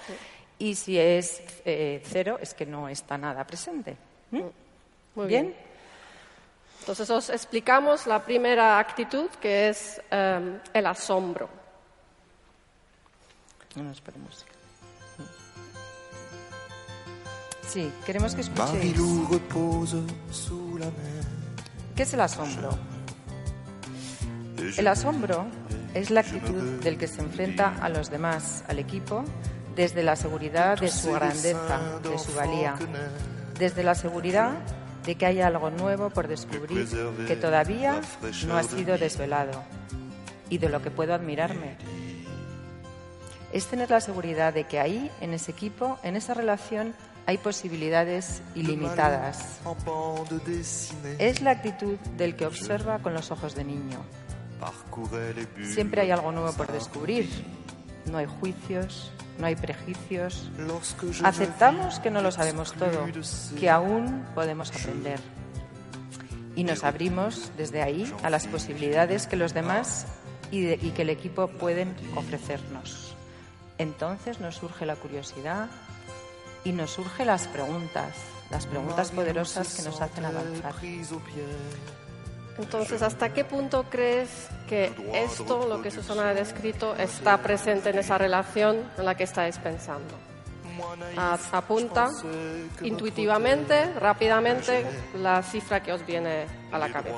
y 0.58 0.74
si 0.74 0.98
es 0.98 1.42
0 1.64 2.36
eh, 2.36 2.42
es 2.42 2.54
que 2.54 2.64
no 2.64 2.88
está 2.88 3.18
nada 3.18 3.46
presente. 3.46 3.96
¿Mm? 4.30 4.40
Muy 5.14 5.26
bien. 5.26 5.69
Entonces 6.80 7.08
os 7.10 7.30
explicamos 7.30 8.06
la 8.06 8.24
primera 8.24 8.78
actitud 8.78 9.28
que 9.40 9.68
es 9.68 10.00
em, 10.10 10.58
el 10.72 10.86
asombro. 10.86 11.48
No 13.76 13.92
Sí, 17.68 17.92
queremos 18.04 18.34
que 18.34 18.40
escuchéis. 18.40 18.96
¿Qué 21.94 22.02
es 22.02 22.14
el 22.14 22.20
asombro? 22.20 22.70
El 24.76 24.86
asombro 24.88 25.46
es 25.94 26.10
la 26.10 26.20
actitud 26.20 26.80
del 26.80 26.98
que 26.98 27.06
se 27.06 27.20
enfrenta 27.20 27.76
a 27.80 27.88
los 27.88 28.10
demás, 28.10 28.64
al 28.66 28.78
equipo, 28.80 29.24
desde 29.76 30.02
la 30.02 30.16
seguridad 30.16 30.78
de 30.78 30.90
su 30.90 31.12
grandeza, 31.12 32.00
de 32.02 32.18
su 32.18 32.34
valía, 32.34 32.74
desde 33.58 33.84
la 33.84 33.94
seguridad 33.94 34.52
de 35.04 35.14
que 35.14 35.26
hay 35.26 35.40
algo 35.40 35.70
nuevo 35.70 36.10
por 36.10 36.28
descubrir 36.28 36.86
que 37.26 37.36
todavía 37.36 38.00
no 38.46 38.56
ha 38.56 38.62
sido 38.62 38.98
desvelado 38.98 39.62
y 40.48 40.58
de 40.58 40.68
lo 40.68 40.82
que 40.82 40.90
puedo 40.90 41.14
admirarme. 41.14 41.76
Es 43.52 43.66
tener 43.66 43.90
la 43.90 44.00
seguridad 44.00 44.52
de 44.52 44.64
que 44.64 44.78
ahí, 44.78 45.10
en 45.20 45.34
ese 45.34 45.50
equipo, 45.50 45.98
en 46.02 46.16
esa 46.16 46.34
relación, 46.34 46.94
hay 47.26 47.38
posibilidades 47.38 48.42
ilimitadas. 48.54 49.60
Es 51.18 51.40
la 51.42 51.52
actitud 51.52 51.96
del 52.16 52.36
que 52.36 52.46
observa 52.46 52.98
con 53.00 53.14
los 53.14 53.30
ojos 53.30 53.54
de 53.54 53.64
niño. 53.64 54.04
Siempre 55.62 56.02
hay 56.02 56.10
algo 56.10 56.32
nuevo 56.32 56.52
por 56.52 56.70
descubrir. 56.70 57.28
No 58.06 58.18
hay 58.18 58.26
juicios, 58.26 59.12
no 59.38 59.46
hay 59.46 59.56
prejuicios. 59.56 60.50
Aceptamos 61.24 61.98
que 62.00 62.10
no 62.10 62.20
lo 62.20 62.30
sabemos 62.30 62.72
todo, 62.72 63.06
que 63.58 63.70
aún 63.70 64.24
podemos 64.34 64.70
aprender. 64.70 65.20
Y 66.56 66.64
nos 66.64 66.84
abrimos 66.84 67.52
desde 67.56 67.82
ahí 67.82 68.12
a 68.22 68.30
las 68.30 68.46
posibilidades 68.46 69.26
que 69.26 69.36
los 69.36 69.54
demás 69.54 70.06
y, 70.50 70.76
que 70.76 71.02
el 71.02 71.10
equipo 71.10 71.48
pueden 71.48 71.94
ofrecernos. 72.16 73.14
Entonces 73.78 74.40
nos 74.40 74.56
surge 74.56 74.84
la 74.84 74.96
curiosidad 74.96 75.68
y 76.64 76.72
nos 76.72 76.90
surgen 76.90 77.28
las 77.28 77.46
preguntas, 77.48 78.14
las 78.50 78.66
preguntas 78.66 79.10
poderosas 79.12 79.74
que 79.74 79.82
nos 79.82 80.00
hacen 80.00 80.24
avanzar. 80.24 80.74
Entonces, 82.60 83.02
¿hasta 83.02 83.32
qué 83.32 83.44
punto 83.44 83.84
crees 83.88 84.48
que 84.68 84.92
esto, 85.14 85.66
lo 85.66 85.80
que 85.82 85.90
Susana 85.90 86.28
ha 86.28 86.34
descrito, 86.34 86.94
está 86.94 87.38
presente 87.38 87.90
en 87.90 87.98
esa 87.98 88.18
relación 88.18 88.84
en 88.98 89.04
la 89.04 89.16
que 89.16 89.24
estáis 89.24 89.58
pensando? 89.58 90.14
Apunta 91.52 92.10
intuitivamente, 92.82 93.92
rápidamente, 93.94 94.84
la 95.14 95.42
cifra 95.42 95.82
que 95.82 95.92
os 95.92 96.04
viene 96.06 96.46
a 96.70 96.78
la 96.78 96.90
cabeza. 96.90 97.16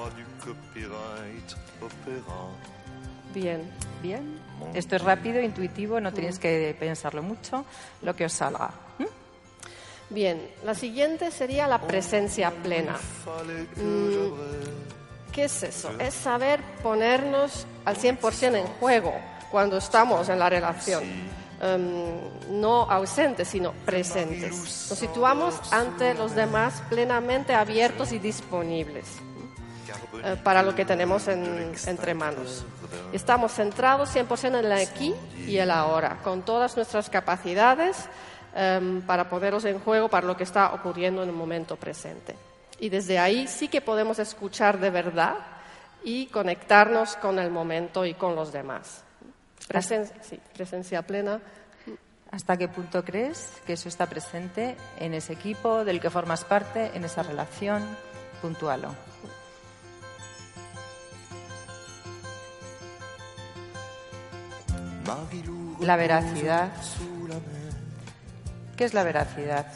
Bien. 3.35 3.71
Bien. 4.03 4.41
Esto 4.75 4.97
es 4.97 5.03
rápido, 5.03 5.41
intuitivo, 5.41 6.01
no 6.01 6.13
tenéis 6.13 6.39
que 6.39 6.75
pensarlo 6.79 7.23
mucho, 7.23 7.65
lo 8.03 8.15
que 8.15 8.25
os 8.25 8.33
salga. 8.33 8.71
Bien, 10.11 10.43
la 10.65 10.75
siguiente 10.75 11.31
sería 11.31 11.67
la 11.67 11.81
presencia 11.81 12.51
plena. 12.51 12.97
Mm, 13.77 15.02
¿Qué 15.33 15.45
es 15.45 15.63
eso? 15.63 15.91
Es 15.99 16.15
saber 16.15 16.61
ponernos 16.83 17.67
al 17.85 17.97
100% 17.97 18.55
en 18.55 18.67
juego 18.67 19.15
cuando 19.51 19.79
estamos 19.79 20.29
en 20.29 20.39
la 20.39 20.51
relación. 20.51 21.03
Em, 21.61 22.61
no 22.61 22.83
ausentes, 22.91 23.49
sino 23.49 23.73
presentes. 23.87 24.89
Nos 24.91 24.99
situamos 24.99 25.73
ante 25.73 26.13
los 26.13 26.35
demás 26.35 26.83
plenamente 26.91 27.55
abiertos 27.55 28.11
y 28.11 28.19
disponibles 28.19 29.07
eh, 30.25 30.37
para 30.43 30.63
lo 30.63 30.75
que 30.75 30.85
tenemos 30.85 31.29
entre 31.29 32.15
manos. 32.15 32.65
Estamos 33.13 33.53
centrados 33.53 34.15
100% 34.15 34.49
en 34.49 34.55
el 34.57 34.73
aquí 34.73 35.15
y 35.47 35.57
el 35.59 35.71
ahora, 35.71 36.19
con 36.25 36.43
todas 36.43 36.77
nuestras 36.77 37.09
capacidades 37.09 38.09
em, 38.57 39.01
para 39.03 39.31
poneros 39.31 39.65
en 39.65 39.79
juego 39.79 40.09
para 40.09 40.27
lo 40.27 40.37
que 40.37 40.45
está 40.45 40.75
ocurriendo 40.75 41.23
en 41.23 41.29
el 41.29 41.35
momento 41.35 41.77
presente. 41.77 42.35
Y 42.83 42.89
desde 42.89 43.21
ahí 43.21 43.47
sí 43.47 43.69
que 43.69 43.81
podemos 43.81 44.19
escuchar 44.19 44.81
de 44.81 44.91
verdad 44.91 45.37
y 46.03 46.27
conectarnos 46.27 47.15
con 47.15 47.39
el 47.39 47.49
momento 47.49 48.05
y 48.05 48.15
con 48.15 48.35
los 48.35 48.53
demás. 48.53 49.05
sí, 50.21 50.41
presencia 50.53 51.01
plena. 51.03 51.41
¿Hasta 52.33 52.57
qué 52.57 52.67
punto 52.67 53.05
crees 53.05 53.53
que 53.65 53.75
eso 53.75 53.89
está 53.89 54.07
presente 54.07 54.77
en 54.99 55.15
ese 55.15 55.35
equipo 55.35 55.85
del 55.85 56.01
que 56.01 56.11
formas 56.11 56.45
parte, 56.45 56.91
en 56.93 57.05
esa 57.05 57.23
relación? 57.23 57.87
Puntualo. 58.41 58.93
La 65.79 65.95
veracidad. 65.95 66.73
¿Qué 68.77 68.83
es 68.83 68.93
la 68.93 69.05
veracidad? 69.05 69.67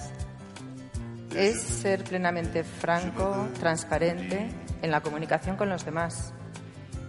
Es 1.37 1.61
ser 1.61 2.05
plenamente 2.05 2.65
franco, 2.65 3.49
transparente 3.59 4.49
en 4.83 4.91
la 4.91 5.01
comunicación 5.01 5.57
con 5.57 5.69
los 5.69 5.85
demás. 5.85 6.33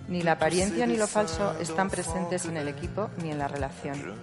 Ni 0.08 0.22
la 0.22 0.34
apariencia 0.34 0.86
ni 0.86 0.98
lo 0.98 1.08
falso 1.08 1.58
están 1.60 1.90
presentes 1.90 2.46
en 2.46 2.58
el 2.58 2.68
equipo 2.68 3.10
ni 3.22 3.32
en 3.32 3.40
la 3.40 3.48
relación. 3.48 4.16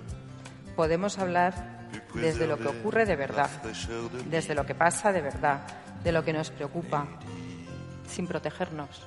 Podemos 0.76 1.18
hablar 1.18 1.88
desde 2.14 2.46
lo 2.46 2.58
que 2.58 2.68
ocurre 2.68 3.06
de 3.06 3.16
verdad, 3.16 3.50
desde 4.30 4.54
lo 4.54 4.66
que 4.66 4.74
pasa 4.74 5.12
de 5.12 5.20
verdad, 5.20 5.60
de 6.02 6.12
lo 6.12 6.24
que 6.24 6.32
nos 6.32 6.50
preocupa, 6.50 7.06
sin 8.08 8.26
protegernos. 8.26 9.02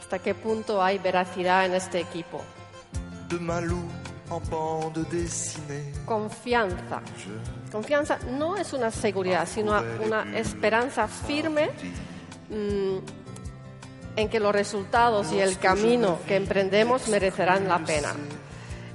¿Hasta 0.00 0.18
qué 0.20 0.34
punto 0.34 0.82
hay 0.82 0.98
veracidad 0.98 1.66
en 1.66 1.74
este 1.74 2.00
equipo? 2.00 2.42
Confianza. 6.06 7.02
Confianza 7.70 8.18
no 8.30 8.56
es 8.56 8.72
una 8.72 8.90
seguridad, 8.90 9.46
sino 9.46 9.80
una 10.04 10.36
esperanza 10.36 11.06
firme 11.08 11.70
mm, 12.50 12.96
en 14.16 14.28
que 14.28 14.40
los 14.40 14.52
resultados 14.52 15.32
y 15.32 15.40
el 15.40 15.58
camino 15.58 16.18
que 16.26 16.36
emprendemos 16.36 17.08
merecerán 17.08 17.68
la 17.68 17.78
pena. 17.78 18.14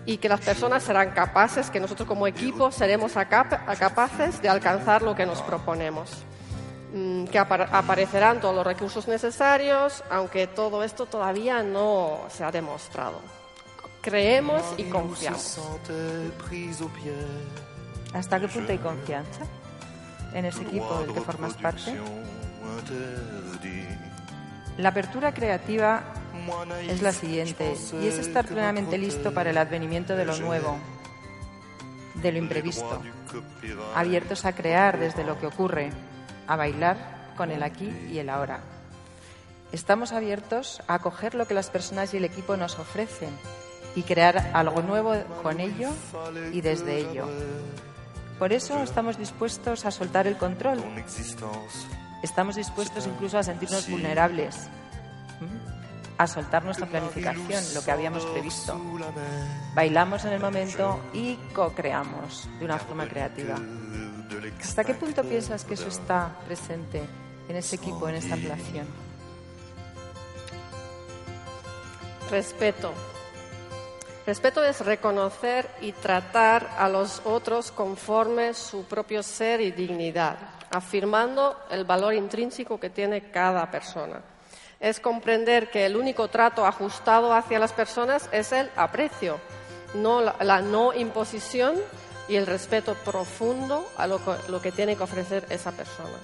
y 0.05 0.17
que 0.17 0.27
las 0.27 0.41
personas 0.41 0.83
serán 0.83 1.11
capaces, 1.11 1.69
que 1.69 1.79
nosotros 1.79 2.05
como 2.05 2.27
equipo 2.27 2.73
seremos 2.73 3.13
capaces 3.13 4.41
de 4.41 4.49
alcanzar 4.49 5.01
lo 5.01 5.15
que 5.15 5.25
nos 5.25 5.41
proponemos. 5.41 6.09
Mm, 6.93 7.25
que 7.25 7.39
aparecerán 7.39 8.39
todos 8.39 8.53
los 8.53 8.67
recursos 8.67 9.07
necesarios, 9.07 10.03
aunque 10.11 10.45
todo 10.45 10.83
esto 10.83 11.07
todavía 11.07 11.63
no 11.63 12.19
se 12.29 12.43
ha 12.43 12.51
demostrado. 12.51 13.19
Creemos 14.01 14.61
y 14.77 14.83
confiamos. 14.83 15.57
¿Hasta 18.13 18.39
qué 18.39 18.47
punto 18.47 18.71
hay 18.71 18.77
confianza 18.77 19.45
en 20.33 20.45
ese 20.45 20.61
equipo 20.61 20.99
del 20.99 21.13
que 21.13 21.21
formas 21.21 21.53
parte? 21.55 21.99
La 24.77 24.89
apertura 24.89 25.33
creativa 25.33 26.03
es 26.87 27.01
la 27.01 27.11
siguiente 27.11 27.75
y 28.01 28.07
es 28.07 28.17
estar 28.17 28.45
plenamente 28.45 28.97
listo 28.97 29.33
para 29.33 29.49
el 29.51 29.57
advenimiento 29.57 30.15
de 30.15 30.25
lo 30.25 30.37
nuevo, 30.37 30.77
de 32.15 32.31
lo 32.31 32.37
imprevisto, 32.37 33.01
abiertos 33.95 34.45
a 34.45 34.53
crear 34.53 34.99
desde 34.99 35.23
lo 35.23 35.39
que 35.39 35.47
ocurre, 35.47 35.91
a 36.47 36.55
bailar 36.55 37.33
con 37.37 37.51
el 37.51 37.63
aquí 37.63 37.89
y 38.11 38.19
el 38.19 38.29
ahora. 38.29 38.61
Estamos 39.71 40.11
abiertos 40.11 40.81
a 40.87 40.95
acoger 40.95 41.33
lo 41.33 41.47
que 41.47 41.55
las 41.55 41.69
personas 41.71 42.13
y 42.13 42.17
el 42.17 42.25
equipo 42.25 42.57
nos 42.57 42.77
ofrecen 42.77 43.31
y 43.95 44.03
crear 44.03 44.51
algo 44.53 44.81
nuevo 44.81 45.15
con 45.41 45.59
ello 45.59 45.89
y 46.51 46.61
desde 46.61 46.97
ello. 46.97 47.27
Por 48.43 48.51
eso 48.51 48.83
estamos 48.83 49.17
dispuestos 49.17 49.85
a 49.85 49.91
soltar 49.91 50.27
el 50.27 50.35
control. 50.35 50.83
Estamos 52.21 52.57
dispuestos 52.57 53.07
incluso 53.07 53.37
a 53.37 53.43
sentirnos 53.43 53.89
vulnerables, 53.89 54.67
a 56.17 56.27
soltar 56.27 56.65
nuestra 56.65 56.85
planificación, 56.85 57.63
lo 57.73 57.81
que 57.81 57.91
habíamos 57.91 58.25
previsto. 58.25 58.77
Bailamos 59.73 60.25
en 60.25 60.33
el 60.33 60.41
momento 60.41 60.99
y 61.13 61.35
co-creamos 61.53 62.49
de 62.59 62.65
una 62.65 62.77
forma 62.79 63.07
creativa. 63.07 63.55
¿Hasta 64.61 64.83
qué 64.83 64.93
punto 64.93 65.23
piensas 65.23 65.63
que 65.63 65.75
eso 65.75 65.87
está 65.87 66.37
presente 66.45 67.01
en 67.47 67.55
ese 67.55 67.77
equipo, 67.77 68.09
en 68.09 68.15
esta 68.15 68.35
relación? 68.35 68.87
Respeto. 72.29 72.91
Respeto 74.25 74.63
es 74.63 74.79
reconocer 74.79 75.69
y 75.81 75.91
tratar 75.91 76.69
a 76.77 76.87
los 76.87 77.21
otros 77.25 77.73
conforme 77.73 78.53
su 78.53 78.85
propio 78.85 79.21
ser 79.21 79.59
y 79.59 79.71
dignidad, 79.71 80.37
afirmando 80.71 81.57
el 81.69 81.83
valor 81.83 82.13
intrínseco 82.13 82.79
que 82.79 82.89
tiene 82.89 83.31
cada 83.31 83.69
persona. 83.69 84.21
Es 84.79 85.01
comprender 85.01 85.69
que 85.69 85.85
el 85.85 85.97
único 85.97 86.29
trato 86.29 86.65
ajustado 86.65 87.33
hacia 87.33 87.59
las 87.59 87.73
personas 87.73 88.29
es 88.31 88.53
el 88.53 88.69
aprecio, 88.77 89.39
no 89.93 90.21
la, 90.21 90.61
no 90.61 90.93
imposición 90.93 91.75
y 92.29 92.37
el 92.37 92.45
respeto 92.45 92.95
profundo 93.03 93.85
a 93.97 94.07
lo 94.07 94.21
que, 94.61 94.71
tiene 94.71 94.95
que 94.95 95.03
ofrecer 95.03 95.45
esa 95.49 95.73
persona. 95.73 96.17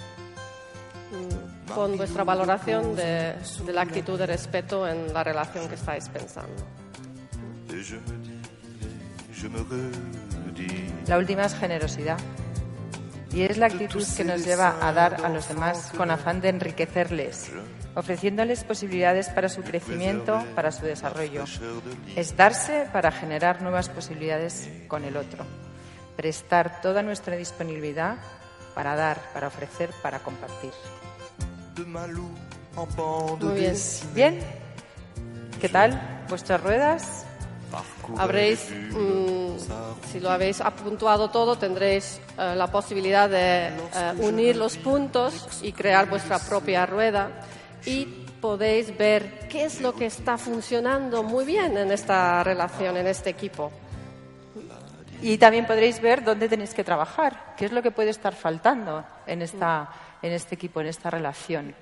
Mm, 1.11 1.73
con 1.73 1.97
vuestra 1.97 2.23
valoración 2.23 2.95
de 2.95 3.35
la 3.67 3.81
actitud 3.81 4.17
de 4.17 4.25
respeto 4.25 4.87
en 4.87 5.13
la 5.13 5.21
relación 5.21 5.67
que 5.67 5.75
estáis 5.75 6.07
pensando. 6.07 6.63
La 11.07 11.17
última 11.17 11.45
es 11.45 11.55
generosidad. 11.55 12.17
Y 13.31 13.43
es 13.43 13.57
la 13.57 13.67
actitud 13.67 14.03
que 14.17 14.23
nos 14.23 14.43
lleva 14.43 14.75
a 14.81 14.91
dar 14.91 15.23
a 15.23 15.29
los 15.29 15.47
demás 15.47 15.91
con 15.95 16.09
afán 16.09 16.41
de 16.41 16.49
enriquecerles, 16.49 17.51
ofreciéndoles 17.93 18.63
posibilidades 18.63 19.29
para 19.29 19.49
su 19.49 19.61
crecimiento, 19.61 20.43
para 20.55 20.71
su 20.71 20.85
desarrollo. 20.85 21.45
Es 22.15 22.35
darse 22.35 22.87
para 22.91 23.11
generar 23.11 23.61
nuevas 23.61 23.87
posibilidades 23.89 24.67
con 24.87 25.03
el 25.03 25.15
otro 25.15 25.45
prestar 26.19 26.81
toda 26.81 27.01
nuestra 27.01 27.37
disponibilidad 27.37 28.17
para 28.75 28.93
dar, 28.93 29.21
para 29.33 29.47
ofrecer, 29.47 29.89
para 30.03 30.19
compartir. 30.19 30.71
Muy 33.39 33.59
bien. 33.61 33.75
¿Bien? 34.13 34.39
¿Qué 35.61 35.69
tal? 35.69 36.25
¿Vuestras 36.27 36.61
ruedas? 36.61 37.25
Habréis, 38.17 38.69
mm, 38.69 40.09
si 40.11 40.19
lo 40.19 40.29
habéis 40.29 40.61
apuntuado 40.61 41.29
todo, 41.29 41.57
tendréis 41.57 42.19
eh, 42.37 42.53
la 42.55 42.67
posibilidad 42.67 43.29
de 43.29 43.67
eh, 43.67 43.71
unir 44.19 44.55
los 44.55 44.77
puntos 44.77 45.59
y 45.61 45.71
crear 45.71 46.09
vuestra 46.09 46.39
propia 46.39 46.85
rueda 46.85 47.29
y 47.85 48.05
podéis 48.41 48.97
ver 48.97 49.47
qué 49.49 49.65
es 49.65 49.81
lo 49.81 49.93
que 49.93 50.05
está 50.05 50.37
funcionando 50.37 51.23
muy 51.23 51.45
bien 51.45 51.77
en 51.77 51.91
esta 51.91 52.43
relación, 52.43 52.97
en 52.97 53.07
este 53.07 53.29
equipo. 53.29 53.71
Y 55.21 55.37
también 55.37 55.65
podréis 55.65 56.01
ver 56.01 56.23
dónde 56.23 56.47
tenéis 56.47 56.73
que 56.73 56.83
trabajar, 56.83 57.53
qué 57.57 57.65
es 57.65 57.71
lo 57.73 57.81
que 57.81 57.91
puede 57.91 58.09
estar 58.09 58.33
faltando 58.33 59.03
en, 59.27 59.41
esta, 59.41 59.89
en 60.21 60.31
este 60.31 60.55
equipo, 60.55 60.79
en 60.79 60.87
esta 60.87 61.09
relación. 61.09 61.75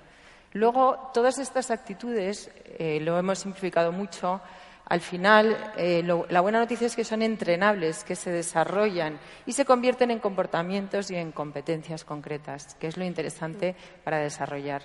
Luego, 0.53 1.11
todas 1.13 1.37
estas 1.37 1.69
actitudes, 1.69 2.49
eh, 2.79 2.99
lo 3.01 3.17
hemos 3.19 3.39
simplificado 3.39 3.91
mucho, 3.91 4.41
al 4.89 5.01
final, 5.01 5.73
eh, 5.77 6.01
la 6.29 6.41
buena 6.41 6.59
noticia 6.59 6.87
es 6.87 6.95
que 6.95 7.03
son 7.03 7.21
entrenables, 7.21 8.03
que 8.03 8.15
se 8.15 8.31
desarrollan 8.31 9.19
y 9.45 9.53
se 9.53 9.65
convierten 9.65 10.11
en 10.11 10.19
comportamientos 10.19 11.11
y 11.11 11.15
en 11.15 11.31
competencias 11.31 12.05
concretas, 12.05 12.75
que 12.75 12.87
es 12.87 12.97
lo 12.97 13.03
interesante 13.03 13.75
para 14.03 14.19
desarrollar. 14.19 14.83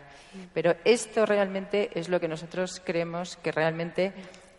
Pero 0.53 0.75
esto 0.85 1.25
realmente 1.25 1.91
es 1.95 2.09
lo 2.09 2.21
que 2.21 2.29
nosotros 2.29 2.83
creemos 2.85 3.37
que 3.37 3.53
realmente 3.53 4.12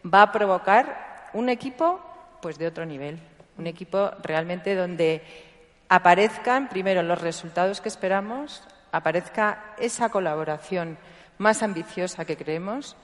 va 0.05 0.21
a 0.21 0.31
provocar 0.31 1.29
un 1.33 1.49
equipo 1.49 1.99
pues 2.41 2.57
de 2.57 2.67
otro 2.67 2.85
nivel 2.85 3.19
un 3.57 3.67
equipo 3.67 4.11
realmente 4.21 4.75
donde 4.75 5.21
aparezcan 5.89 6.69
primero 6.69 7.03
los 7.03 7.21
resultados 7.21 7.81
que 7.81 7.89
esperamos, 7.89 8.63
aparezca 8.91 9.75
esa 9.77 10.09
colaboración 10.09 10.97
más 11.37 11.61
ambiciosa 11.61 12.25
que 12.25 12.37
creemos, 12.37 12.95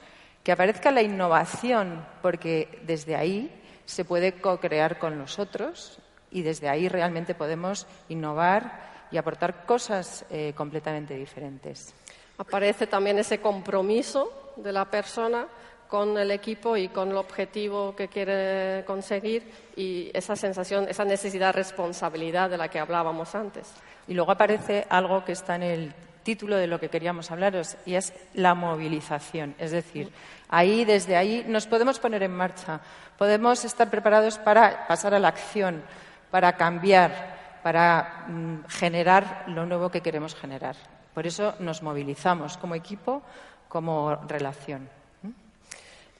que 0.42 0.52
aparezca 0.52 0.90
la 0.90 1.02
innovación, 1.02 2.04
porque 2.22 2.80
desde 2.86 3.16
ahí 3.16 3.50
se 3.84 4.04
puede 4.04 4.40
co-crear 4.40 4.98
con 4.98 5.18
los 5.18 5.38
otros 5.38 5.98
y 6.30 6.42
desde 6.42 6.68
ahí 6.68 6.88
realmente 6.88 7.34
podemos 7.34 7.86
innovar 8.08 8.90
y 9.10 9.16
aportar 9.16 9.66
cosas 9.66 10.24
eh, 10.30 10.52
completamente 10.56 11.14
diferentes. 11.14 11.92
Aparece 12.38 12.86
también 12.86 13.18
ese 13.18 13.40
compromiso 13.40 14.52
de 14.56 14.72
la 14.72 14.84
persona 14.84 15.46
con 15.88 16.16
el 16.16 16.30
equipo 16.30 16.76
y 16.76 16.88
con 16.88 17.10
el 17.10 17.16
objetivo 17.16 17.96
que 17.96 18.06
quiere 18.06 18.84
conseguir 18.86 19.42
y 19.74 20.10
esa 20.14 20.36
sensación, 20.36 20.86
esa 20.88 21.04
necesidad 21.04 21.48
de 21.48 21.60
responsabilidad 21.60 22.48
de 22.48 22.56
la 22.56 22.68
que 22.68 22.78
hablábamos 22.78 23.34
antes. 23.34 23.72
Y 24.06 24.14
luego 24.14 24.30
aparece 24.30 24.86
algo 24.88 25.24
que 25.24 25.32
está 25.32 25.56
en 25.56 25.62
el 25.64 25.94
título 26.22 26.56
de 26.56 26.66
lo 26.66 26.78
que 26.78 26.88
queríamos 26.88 27.30
hablaros 27.30 27.76
y 27.86 27.94
es 27.94 28.12
la 28.34 28.54
movilización. 28.54 29.54
Es 29.58 29.70
decir, 29.70 30.12
ahí, 30.48 30.84
desde 30.84 31.16
ahí, 31.16 31.44
nos 31.48 31.66
podemos 31.66 31.98
poner 31.98 32.22
en 32.22 32.34
marcha, 32.34 32.80
podemos 33.18 33.64
estar 33.64 33.90
preparados 33.90 34.38
para 34.38 34.86
pasar 34.86 35.14
a 35.14 35.18
la 35.18 35.28
acción, 35.28 35.82
para 36.30 36.56
cambiar, 36.56 37.60
para 37.62 38.26
mm, 38.28 38.64
generar 38.68 39.44
lo 39.48 39.66
nuevo 39.66 39.90
que 39.90 40.00
queremos 40.00 40.34
generar. 40.34 40.76
Por 41.14 41.26
eso 41.26 41.54
nos 41.58 41.82
movilizamos 41.82 42.56
como 42.56 42.74
equipo, 42.74 43.22
como 43.68 44.14
relación. 44.26 44.88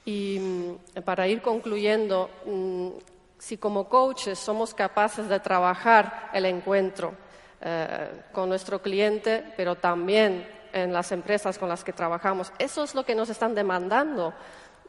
Y 0.05 0.39
mm, 0.39 1.01
para 1.03 1.27
ir 1.27 1.41
concluyendo, 1.41 2.29
mm, 2.45 2.89
si 3.37 3.57
como 3.57 3.87
coaches 3.87 4.37
somos 4.37 4.73
capaces 4.73 5.27
de 5.27 5.39
trabajar 5.39 6.29
el 6.33 6.45
encuentro 6.45 7.13
eh, 7.61 8.23
con 8.31 8.49
nuestro 8.49 8.81
cliente, 8.81 9.43
pero 9.55 9.75
también 9.75 10.47
en 10.73 10.93
las 10.93 11.11
empresas 11.11 11.57
con 11.57 11.69
las 11.69 11.83
que 11.83 11.93
trabajamos, 11.93 12.51
eso 12.57 12.83
es 12.83 12.95
lo 12.95 13.05
que 13.05 13.15
nos 13.15 13.29
están 13.29 13.53
demandando. 13.53 14.33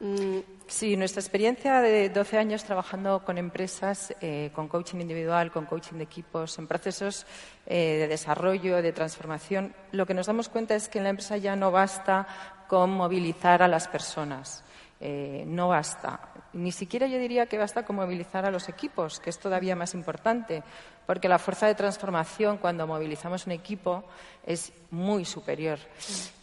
Mm, 0.01 0.39
sí, 0.67 0.97
nuestra 0.97 1.21
experiencia 1.21 1.81
de 1.81 2.09
12 2.09 2.37
años 2.37 2.65
trabajando 2.65 3.25
con 3.25 3.39
empresas, 3.39 4.15
eh, 4.21 4.51
con 4.53 4.67
coaching 4.67 4.99
individual, 4.99 5.53
con 5.53 5.67
coaching 5.67 5.97
de 5.97 6.05
equipos, 6.05 6.59
en 6.59 6.67
procesos 6.67 7.25
eh, 7.67 7.99
de 8.01 8.09
desarrollo, 8.09 8.83
de 8.83 8.93
transformación, 8.93 9.75
lo 9.93 10.05
que 10.05 10.15
nos 10.15 10.27
damos 10.27 10.49
cuenta 10.49 10.75
es 10.75 10.89
que 10.89 10.99
en 10.99 11.05
la 11.05 11.11
empresa 11.11 11.37
ya 11.37 11.55
no 11.55 11.71
basta 11.71 12.27
con 12.69 12.91
movilizar 12.91 13.63
a 13.63 13.69
las 13.69 13.87
personas. 13.87 14.65
Eh, 15.05 15.43
no 15.49 15.67
basta. 15.67 16.21
Ni 16.53 16.71
siquiera 16.71 17.09
yo 17.09 17.19
diría 17.19 17.47
que 17.47 17.59
basta 17.59 17.85
con 17.85 17.97
movilizar 17.97 18.47
a 18.47 18.53
los 18.53 18.69
equipos, 18.69 19.19
que 19.19 19.31
es 19.31 19.39
todavía 19.41 19.75
más 19.75 19.95
importante, 19.95 20.63
porque 21.07 21.29
la 21.29 21.41
fuerza 21.41 21.67
de 21.67 21.75
transformación 21.75 22.59
cuando 22.59 22.87
movilizamos 22.87 23.47
un 23.47 23.53
equipo 23.53 24.05
es 24.47 24.73
muy 24.93 25.25
superior. 25.25 25.81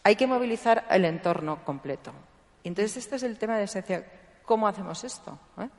Hay 0.03 0.17
que 0.17 0.27
movilizar 0.27 0.85
el 0.89 1.05
entorno 1.05 1.63
completo. 1.63 2.11
Entonces, 2.65 2.97
este 2.97 3.15
es 3.15 3.23
el 3.23 3.37
tema 3.37 3.57
de 3.57 3.63
esencia. 3.63 4.05
¿Cómo 4.43 4.67
hacemos 4.67 5.05
esto? 5.05 5.39
¿Eh? 5.57 5.69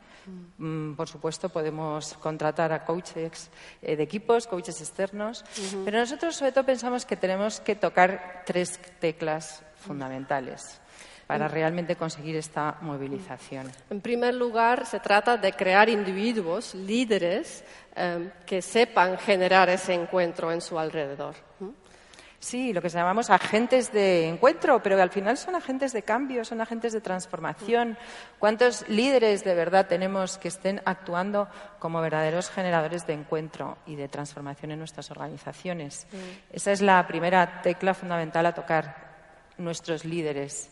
Mm, 0.57 0.95
por 0.95 1.07
supuesto, 1.07 1.51
podemos 1.51 2.15
contratar 2.15 2.73
a 2.73 2.87
coaches 2.87 3.51
eh, 3.83 3.95
de 3.95 4.03
equipos, 4.03 4.47
coaches 4.47 4.81
externos, 4.81 5.45
pero 5.85 5.99
nosotros 5.99 6.35
sobre 6.35 6.53
todo 6.53 6.65
pensamos 6.65 7.05
que 7.05 7.17
tenemos 7.17 7.61
que 7.61 7.75
tocar 7.77 8.43
tres 8.47 8.81
teclas 9.01 9.63
fundamentales. 9.77 10.81
Para 11.31 11.47
realmente 11.47 11.95
conseguir 11.95 12.35
esta 12.35 12.79
movilización. 12.81 13.71
En 13.89 14.01
primer 14.01 14.35
lugar, 14.35 14.85
se 14.85 14.99
trata 14.99 15.37
de 15.37 15.53
crear 15.53 15.89
individuos, 15.89 16.75
líderes, 16.75 17.63
eh, 17.95 18.33
que 18.45 18.61
sepan 18.61 19.17
generar 19.17 19.71
ese 19.71 19.95
encuentro 19.95 20.51
en 20.51 20.61
su 20.61 20.77
alrededor. 20.77 21.37
Sí, 22.41 22.73
lo 22.73 22.83
que 22.83 22.89
llamamos 22.89 23.31
agentes 23.31 23.93
de 23.93 24.27
encuentro, 24.27 24.83
pero 24.83 24.97
que 24.97 25.03
al 25.03 25.11
final 25.11 25.37
son 25.37 25.55
agentes 25.55 25.93
de 25.93 26.03
cambio, 26.03 26.45
son 26.45 26.61
agentes 26.63 26.93
de 26.93 27.01
transformación. 27.01 27.97
¿Cuántos 28.41 28.89
líderes 28.89 29.45
de 29.45 29.55
verdad 29.55 29.87
tenemos 29.87 30.37
que 30.37 30.49
estén 30.49 30.83
actuando 30.85 31.47
como 31.79 32.01
verdaderos 32.01 32.51
generadores 32.51 33.07
de 33.07 33.13
encuentro 33.13 33.79
y 33.87 33.95
de 33.95 34.09
transformación 34.09 34.73
en 34.73 34.81
nuestras 34.81 35.13
organizaciones? 35.13 36.09
Esa 36.53 36.73
es 36.73 36.81
la 36.81 37.07
primera 37.07 37.63
tecla 37.63 37.95
fundamental 37.95 38.47
a 38.47 38.53
tocar, 38.53 39.11
nuestros 39.59 40.05
líderes. 40.05 40.71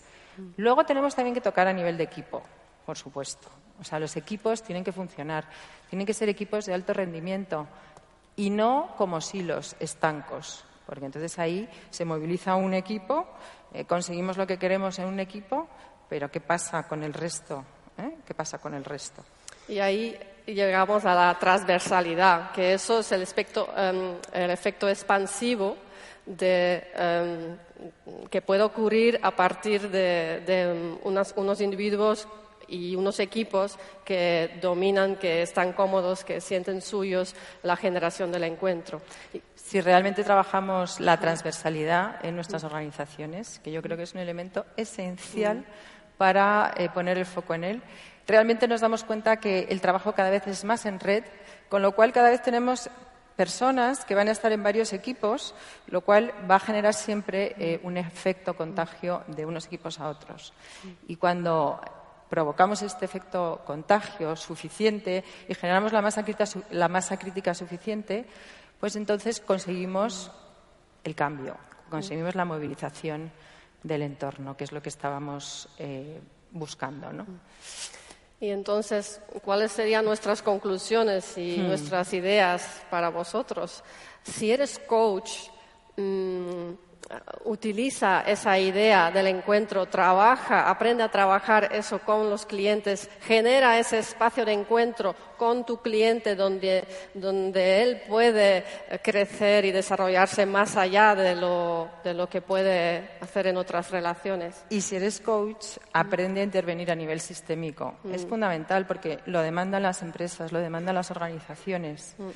Luego 0.56 0.84
tenemos 0.84 1.14
también 1.14 1.34
que 1.34 1.40
tocar 1.40 1.66
a 1.66 1.72
nivel 1.72 1.96
de 1.96 2.04
equipo, 2.04 2.42
por 2.86 2.96
supuesto. 2.96 3.48
O 3.80 3.84
sea, 3.84 3.98
los 3.98 4.16
equipos 4.16 4.62
tienen 4.62 4.84
que 4.84 4.92
funcionar, 4.92 5.44
tienen 5.88 6.06
que 6.06 6.14
ser 6.14 6.28
equipos 6.28 6.66
de 6.66 6.74
alto 6.74 6.92
rendimiento 6.92 7.66
y 8.36 8.50
no 8.50 8.94
como 8.96 9.20
silos 9.20 9.76
estancos 9.80 10.64
porque 10.88 11.04
entonces 11.04 11.38
ahí 11.38 11.68
se 11.90 12.06
moviliza 12.06 12.54
un 12.54 12.72
equipo, 12.72 13.26
eh, 13.74 13.84
conseguimos 13.84 14.38
lo 14.38 14.46
que 14.46 14.58
queremos 14.58 14.98
en 14.98 15.04
un 15.04 15.20
equipo, 15.20 15.68
pero 16.08 16.30
¿qué 16.30 16.40
pasa 16.40 16.84
con 16.84 17.04
el 17.04 17.12
resto? 17.12 17.62
Eh? 17.98 18.16
¿Qué 18.26 18.32
pasa 18.32 18.56
con 18.56 18.72
el 18.72 18.82
resto? 18.82 19.22
Y 19.68 19.80
ahí 19.80 20.18
llegamos 20.46 21.04
a 21.04 21.14
la 21.14 21.38
transversalidad, 21.38 22.52
que 22.52 22.72
eso 22.72 23.00
es 23.00 23.12
el, 23.12 23.28
em, 23.76 24.14
el 24.32 24.50
efecto 24.50 24.88
expansivo 24.88 25.76
de, 26.28 26.86
em, 26.94 27.56
que 28.30 28.42
puede 28.42 28.62
ocurrir 28.62 29.18
a 29.22 29.32
partir 29.34 29.90
de, 29.90 30.42
de 30.46 30.98
unos 31.02 31.60
individuos 31.60 32.28
y 32.68 32.94
unos 32.94 33.18
equipos 33.18 33.78
que 34.04 34.58
dominan, 34.60 35.16
que 35.16 35.42
están 35.42 35.72
cómodos, 35.72 36.22
que 36.22 36.40
sienten 36.40 36.82
suyos 36.82 37.34
la 37.62 37.76
generación 37.76 38.30
del 38.30 38.44
encuentro. 38.44 39.00
Si 39.54 39.80
realmente 39.80 40.22
trabajamos 40.22 41.00
la 41.00 41.18
transversalidad 41.18 42.24
en 42.24 42.34
nuestras 42.34 42.64
organizaciones, 42.64 43.58
que 43.60 43.72
yo 43.72 43.82
creo 43.82 43.96
que 43.96 44.04
es 44.04 44.14
un 44.14 44.20
elemento 44.20 44.66
esencial 44.76 45.64
para 46.16 46.74
eh, 46.76 46.88
poner 46.90 47.18
el 47.18 47.26
foco 47.26 47.54
en 47.54 47.64
él, 47.64 47.82
realmente 48.26 48.68
nos 48.68 48.80
damos 48.80 49.04
cuenta 49.04 49.38
que 49.38 49.66
el 49.70 49.80
trabajo 49.80 50.12
cada 50.12 50.30
vez 50.30 50.46
es 50.46 50.64
más 50.64 50.84
en 50.86 51.00
red, 51.00 51.24
con 51.68 51.82
lo 51.82 51.92
cual 51.92 52.12
cada 52.12 52.30
vez 52.30 52.42
tenemos 52.42 52.90
personas 53.38 54.04
que 54.04 54.16
van 54.16 54.26
a 54.26 54.32
estar 54.32 54.50
en 54.50 54.64
varios 54.64 54.92
equipos, 54.92 55.54
lo 55.86 56.00
cual 56.00 56.34
va 56.50 56.56
a 56.56 56.58
generar 56.58 56.92
siempre 56.92 57.54
eh, 57.56 57.78
un 57.84 57.96
efecto 57.96 58.56
contagio 58.56 59.22
de 59.28 59.46
unos 59.46 59.66
equipos 59.66 60.00
a 60.00 60.08
otros. 60.08 60.52
Y 61.06 61.14
cuando 61.14 61.80
provocamos 62.28 62.82
este 62.82 63.04
efecto 63.04 63.62
contagio 63.64 64.34
suficiente 64.34 65.22
y 65.48 65.54
generamos 65.54 65.92
la 65.92 66.02
masa 66.02 66.24
crítica, 66.24 66.46
la 66.72 66.88
masa 66.88 67.16
crítica 67.16 67.54
suficiente, 67.54 68.26
pues 68.80 68.96
entonces 68.96 69.38
conseguimos 69.38 70.32
el 71.04 71.14
cambio, 71.14 71.56
conseguimos 71.90 72.34
la 72.34 72.44
movilización 72.44 73.30
del 73.84 74.02
entorno, 74.02 74.56
que 74.56 74.64
es 74.64 74.72
lo 74.72 74.82
que 74.82 74.88
estábamos 74.88 75.68
eh, 75.78 76.20
buscando. 76.50 77.12
¿no? 77.12 77.24
Y 78.40 78.50
entonces, 78.50 79.20
¿cuáles 79.44 79.72
serían 79.72 80.04
nuestras 80.04 80.42
conclusiones 80.42 81.36
y 81.36 81.58
hmm. 81.58 81.66
nuestras 81.66 82.12
ideas 82.12 82.82
para 82.90 83.08
vosotros? 83.08 83.82
Si 84.22 84.52
eres 84.52 84.78
coach, 84.78 85.30
mm, 85.96 86.70
utiliza 87.44 88.22
esa 88.22 88.58
idea 88.58 89.10
del 89.10 89.28
encuentro, 89.28 89.86
trabaja, 89.86 90.68
aprende 90.68 91.02
a 91.02 91.10
trabajar 91.10 91.70
eso 91.72 92.00
con 92.00 92.28
los 92.28 92.44
clientes, 92.44 93.08
genera 93.22 93.78
ese 93.78 93.98
espacio 93.98 94.44
de 94.44 94.52
encuentro 94.52 95.14
con 95.38 95.64
tu 95.64 95.80
cliente 95.80 96.34
donde, 96.34 96.84
donde 97.14 97.82
él 97.82 98.02
puede 98.08 98.64
crecer 99.02 99.64
y 99.64 99.72
desarrollarse 99.72 100.44
más 100.44 100.76
allá 100.76 101.14
de 101.14 101.34
lo, 101.34 101.88
de 102.04 102.12
lo 102.12 102.28
que 102.28 102.42
puede 102.42 103.10
hacer 103.20 103.46
en 103.46 103.56
otras 103.56 103.90
relaciones. 103.90 104.64
Y 104.68 104.80
si 104.80 104.96
eres 104.96 105.20
coach, 105.20 105.78
aprende 105.92 106.40
a 106.40 106.44
intervenir 106.44 106.90
a 106.90 106.94
nivel 106.94 107.20
sistémico. 107.20 107.94
Mm. 108.02 108.14
Es 108.14 108.26
fundamental 108.26 108.86
porque 108.86 109.20
lo 109.26 109.40
demandan 109.40 109.82
las 109.82 110.02
empresas, 110.02 110.52
lo 110.52 110.58
demandan 110.58 110.96
las 110.96 111.10
organizaciones. 111.10 112.14
Mm. 112.18 112.28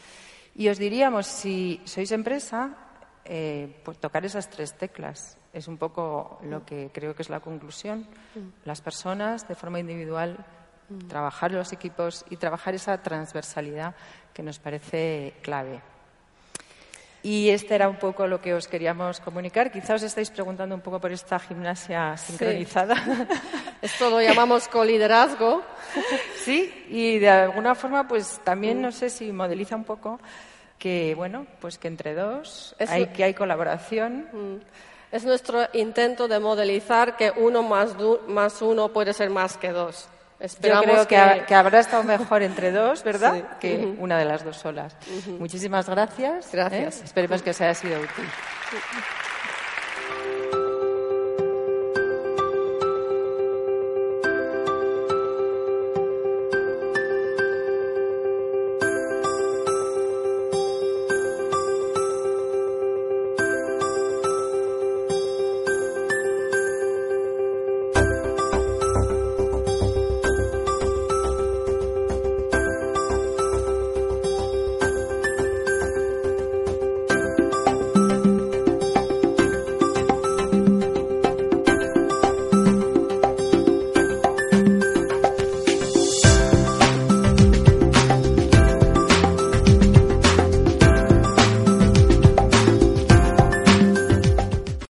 Y 0.55 0.69
os 0.69 0.79
diríamos, 0.79 1.27
si 1.27 1.81
sois 1.85 2.13
empresa, 2.13 2.92
eh, 3.25 3.81
pues 3.85 3.99
tocar 3.99 4.25
esas 4.25 4.51
tres 4.51 4.75
teclas. 4.75 5.39
Es 5.53 5.69
un 5.69 5.79
poco 5.79 6.39
lo 6.43 6.65
que 6.65 6.91
creo 6.93 7.15
que 7.15 7.23
es 7.23 7.31
la 7.31 7.41
conclusión. 7.41 8.09
Mm. 8.35 8.49
Las 8.65 8.81
personas, 8.81 9.47
de 9.47 9.55
forma 9.55 9.79
individual, 9.79 10.45
mm. 10.89 11.09
trabajar 11.09 11.53
los 11.53 11.73
equipos 11.73 12.25
y 12.31 12.37
trabajar 12.37 12.75
esa 12.75 13.03
transversalidad 13.03 13.95
que 14.33 14.43
nos 14.43 14.59
parece 14.59 15.35
clave. 15.43 15.81
Y 17.23 17.51
este 17.51 17.77
era 17.77 17.89
un 17.89 17.97
poco 17.97 18.27
lo 18.27 18.41
que 18.41 18.53
os 18.53 18.67
queríamos 18.67 19.21
comunicar. 19.21 19.71
Quizá 19.71 19.95
os 19.95 20.03
estáis 20.03 20.31
preguntando 20.31 20.75
un 20.75 20.81
poco 20.81 20.99
por 20.99 21.13
esta 21.13 21.39
gimnasia 21.39 22.17
sincronizada. 22.17 22.97
Esto 23.83 24.11
lo 24.11 24.21
llamamos 24.21 24.67
coliderazgo. 24.67 25.63
sí, 26.45 26.87
y 26.89 27.21
de 27.21 27.29
alguna 27.29 27.77
forma, 27.77 28.09
pues 28.09 28.41
también 28.43 28.79
mm. 28.79 28.83
no 28.83 28.91
sé 28.91 29.09
si 29.09 29.31
modeliza 29.31 29.77
un 29.77 29.85
poco 29.85 30.19
que 30.83 31.15
bueno, 31.15 31.47
pues 31.61 31.79
que 31.79 31.87
entre 31.87 32.13
dos 32.13 32.75
hay 32.89 33.07
que 33.07 33.23
hay 33.23 33.35
colaboración. 33.35 34.27
Mm. 34.33 34.57
Es 35.13 35.25
nuestro 35.25 35.69
intento 35.75 36.27
de 36.27 36.41
modelizar 36.41 37.17
que 37.17 37.31
uno 37.37 37.63
más, 37.63 37.95
más 38.27 38.61
uno 38.63 38.89
puede 38.89 39.13
ser 39.13 39.31
más 39.31 39.57
que 39.57 39.71
dos. 39.71 40.09
Esperamos 40.41 40.85
Yo 40.85 41.07
creo 41.07 41.47
que... 41.47 41.55
habrá 41.55 41.79
estado 41.79 42.03
mejor 42.03 42.43
entre 42.43 42.73
dos, 42.73 43.05
¿verdad? 43.05 43.59
Que 43.61 43.95
una 43.99 44.19
de 44.19 44.25
las 44.25 44.45
dos 44.45 44.57
solas. 44.57 44.97
Muchísimas 45.39 45.89
gracias. 45.89 46.51
Gracias. 46.51 47.01
¿eh? 47.01 47.05
Esperemos 47.05 47.43
que 47.43 47.51
os 47.51 47.61
haya 47.61 47.75
sido 47.75 48.01
útil. 48.01 48.25